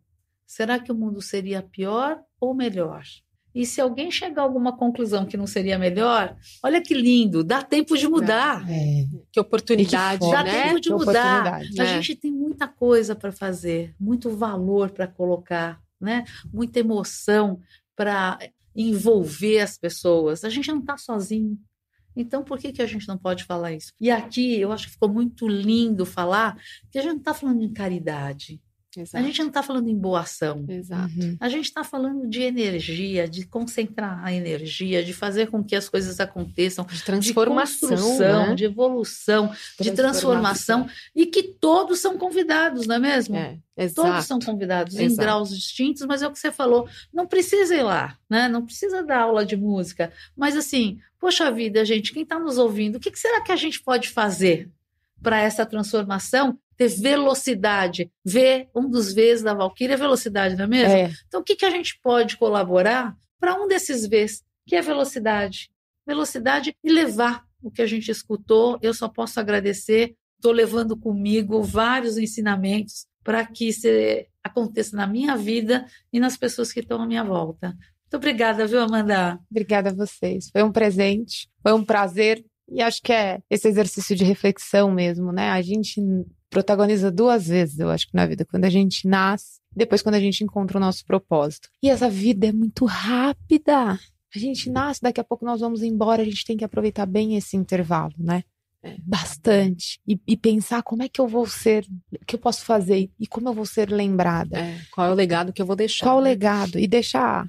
[0.48, 3.04] será que o mundo seria pior ou melhor?
[3.54, 7.62] E se alguém chegar a alguma conclusão que não seria melhor, olha que lindo, dá
[7.62, 8.66] tempo de mudar.
[8.70, 9.06] É.
[9.32, 10.64] Que oportunidade, que dá né?
[10.64, 11.54] tempo de mudar.
[11.56, 12.02] A é.
[12.02, 16.24] gente tem muita coisa para fazer, muito valor para colocar né?
[16.54, 17.60] Muita emoção
[17.96, 18.38] para
[18.76, 20.44] envolver as pessoas.
[20.44, 21.58] A gente não está sozinho.
[22.18, 23.94] Então, por que, que a gente não pode falar isso?
[24.02, 26.58] E aqui eu acho que ficou muito lindo falar
[26.92, 28.60] que a gente não está falando em caridade.
[28.98, 29.24] Exato.
[29.24, 30.66] A gente não está falando em boa ação.
[30.68, 31.14] Exato.
[31.20, 31.38] Uhum.
[31.40, 35.88] A gente está falando de energia, de concentrar a energia, de fazer com que as
[35.88, 38.56] coisas aconteçam, de transformação, de, né?
[38.56, 39.76] de evolução, transformação.
[39.80, 43.36] de transformação, e que todos são convidados, não é mesmo?
[43.36, 45.12] É, todos são convidados exato.
[45.12, 48.50] em graus distintos, mas é o que você falou, não precisa ir lá, né?
[48.50, 52.96] Não precisa dar aula de música, mas assim, poxa vida, gente, quem está nos ouvindo,
[52.96, 54.70] o que, que será que a gente pode fazer
[55.22, 58.12] para essa transformação ter velocidade.
[58.24, 60.94] V, um dos Vs da Valkyria é velocidade, não é mesmo?
[60.94, 61.12] É.
[61.28, 65.70] Então, o que, que a gente pode colaborar para um desses Vs, que é velocidade?
[66.06, 68.78] Velocidade e levar o que a gente escutou.
[68.82, 70.16] Eu só posso agradecer.
[70.38, 73.88] Estou levando comigo vários ensinamentos para que isso
[74.44, 77.70] aconteça na minha vida e nas pessoas que estão à minha volta.
[77.70, 79.38] Muito obrigada, viu, Amanda?
[79.52, 80.50] Obrigada a vocês.
[80.50, 82.46] Foi um presente, foi um prazer.
[82.70, 85.50] E acho que é esse exercício de reflexão mesmo, né?
[85.50, 86.02] A gente
[86.50, 90.20] protagoniza duas vezes, eu acho que na vida, quando a gente nasce, depois quando a
[90.20, 91.70] gente encontra o nosso propósito.
[91.82, 94.00] E essa vida é muito rápida.
[94.36, 97.36] A gente nasce, daqui a pouco nós vamos embora, a gente tem que aproveitar bem
[97.36, 98.44] esse intervalo, né?
[98.84, 98.96] É.
[99.04, 100.00] Bastante.
[100.08, 103.28] E, e, pensar como é que eu vou ser, o que eu posso fazer e
[103.28, 104.58] como eu vou ser lembrada.
[104.58, 104.80] É.
[104.92, 106.06] Qual é o legado que eu vou deixar?
[106.06, 106.22] Qual né?
[106.22, 106.80] o legado?
[106.80, 107.48] E deixar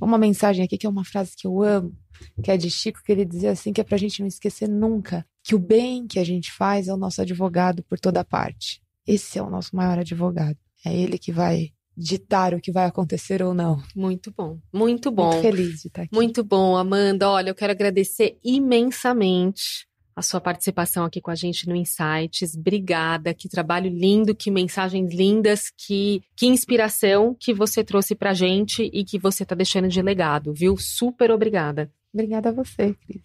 [0.00, 1.94] uma mensagem aqui que é uma frase que eu amo,
[2.42, 5.26] que é de Chico, que ele dizia assim, que é pra gente não esquecer nunca
[5.46, 8.82] que o bem que a gente faz é o nosso advogado por toda parte.
[9.06, 10.58] Esse é o nosso maior advogado.
[10.84, 13.80] É ele que vai ditar o que vai acontecer ou não.
[13.94, 15.30] Muito bom, muito bom.
[15.30, 16.12] Muito feliz de estar aqui.
[16.12, 17.30] Muito bom, Amanda.
[17.30, 19.86] Olha, eu quero agradecer imensamente
[20.16, 22.56] a sua participação aqui com a gente no Insights.
[22.56, 28.90] Obrigada, que trabalho lindo, que mensagens lindas, que, que inspiração que você trouxe pra gente
[28.92, 30.76] e que você tá deixando de legado, viu?
[30.76, 31.88] Super obrigada.
[32.12, 33.22] Obrigada a você, Cris.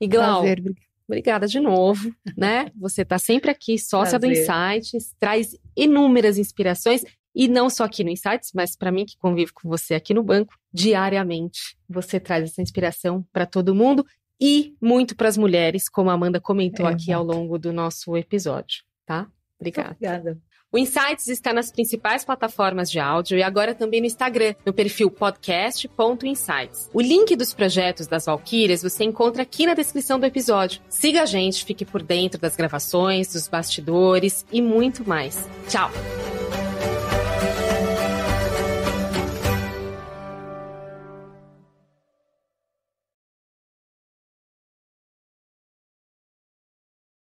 [0.00, 0.91] E Glau, Prazer, obrigada.
[1.08, 2.70] Obrigada de novo, né?
[2.78, 4.46] Você está sempre aqui, sócia Prazer.
[4.46, 9.16] do Insights, traz inúmeras inspirações e não só aqui no Insights, mas para mim que
[9.16, 11.76] convivo com você aqui no banco diariamente.
[11.88, 14.04] Você traz essa inspiração para todo mundo
[14.40, 18.16] e muito para as mulheres, como a Amanda comentou é, aqui ao longo do nosso
[18.16, 19.30] episódio, tá?
[19.58, 19.90] Obrigada.
[19.92, 20.51] Obrigada.
[20.72, 25.10] O Insights está nas principais plataformas de áudio e agora também no Instagram, no perfil
[25.10, 26.88] podcast.insights.
[26.94, 30.80] O link dos projetos das Valquírias você encontra aqui na descrição do episódio.
[30.88, 35.46] Siga a gente, fique por dentro das gravações, dos bastidores e muito mais.
[35.68, 35.90] Tchau!